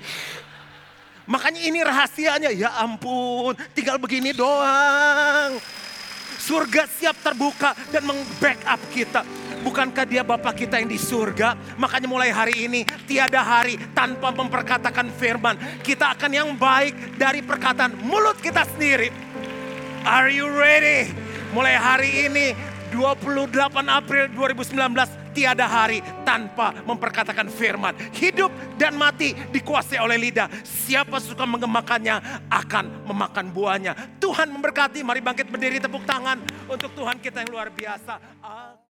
Makanya 1.27 1.61
ini 1.61 1.79
rahasianya, 1.83 2.55
ya 2.55 2.71
ampun, 2.79 3.51
tinggal 3.75 3.99
begini 3.99 4.31
doang. 4.31 5.59
Surga 6.39 6.87
siap 6.87 7.19
terbuka 7.19 7.75
dan 7.91 8.07
meng-backup 8.07 8.79
kita. 8.95 9.21
Bukankah 9.67 10.07
dia 10.07 10.23
Bapak 10.23 10.63
kita 10.63 10.79
yang 10.79 10.87
di 10.87 10.95
surga? 10.95 11.59
Makanya 11.75 12.07
mulai 12.07 12.31
hari 12.31 12.71
ini 12.71 12.87
tiada 13.03 13.43
hari 13.43 13.75
tanpa 13.91 14.31
memperkatakan 14.31 15.11
firman. 15.19 15.59
Kita 15.83 16.15
akan 16.15 16.31
yang 16.31 16.49
baik 16.55 17.19
dari 17.19 17.43
perkataan 17.43 17.99
mulut 17.99 18.39
kita 18.39 18.63
sendiri. 18.63 19.11
Are 20.07 20.31
you 20.31 20.47
ready? 20.47 21.11
Mulai 21.51 21.75
hari 21.75 22.31
ini 22.31 22.55
28 22.91 23.53
April 23.87 24.31
2019 24.33 25.27
tiada 25.37 25.69
hari 25.69 26.01
tanpa 26.25 26.73
memperkatakan 26.81 27.45
firman. 27.45 27.93
Hidup 28.15 28.49
dan 28.81 28.97
mati 28.97 29.37
dikuasai 29.53 30.01
oleh 30.01 30.17
lidah. 30.17 30.49
Siapa 30.65 31.21
suka 31.21 31.45
mengemakannya 31.45 32.47
akan 32.49 33.05
memakan 33.05 33.53
buahnya. 33.53 33.93
Tuhan 34.17 34.49
memberkati. 34.49 35.05
Mari 35.05 35.21
bangkit 35.21 35.47
berdiri 35.53 35.77
tepuk 35.77 36.01
tangan 36.09 36.41
untuk 36.65 36.89
Tuhan 36.97 37.21
kita 37.21 37.45
yang 37.45 37.51
luar 37.53 37.69
biasa. 37.69 38.17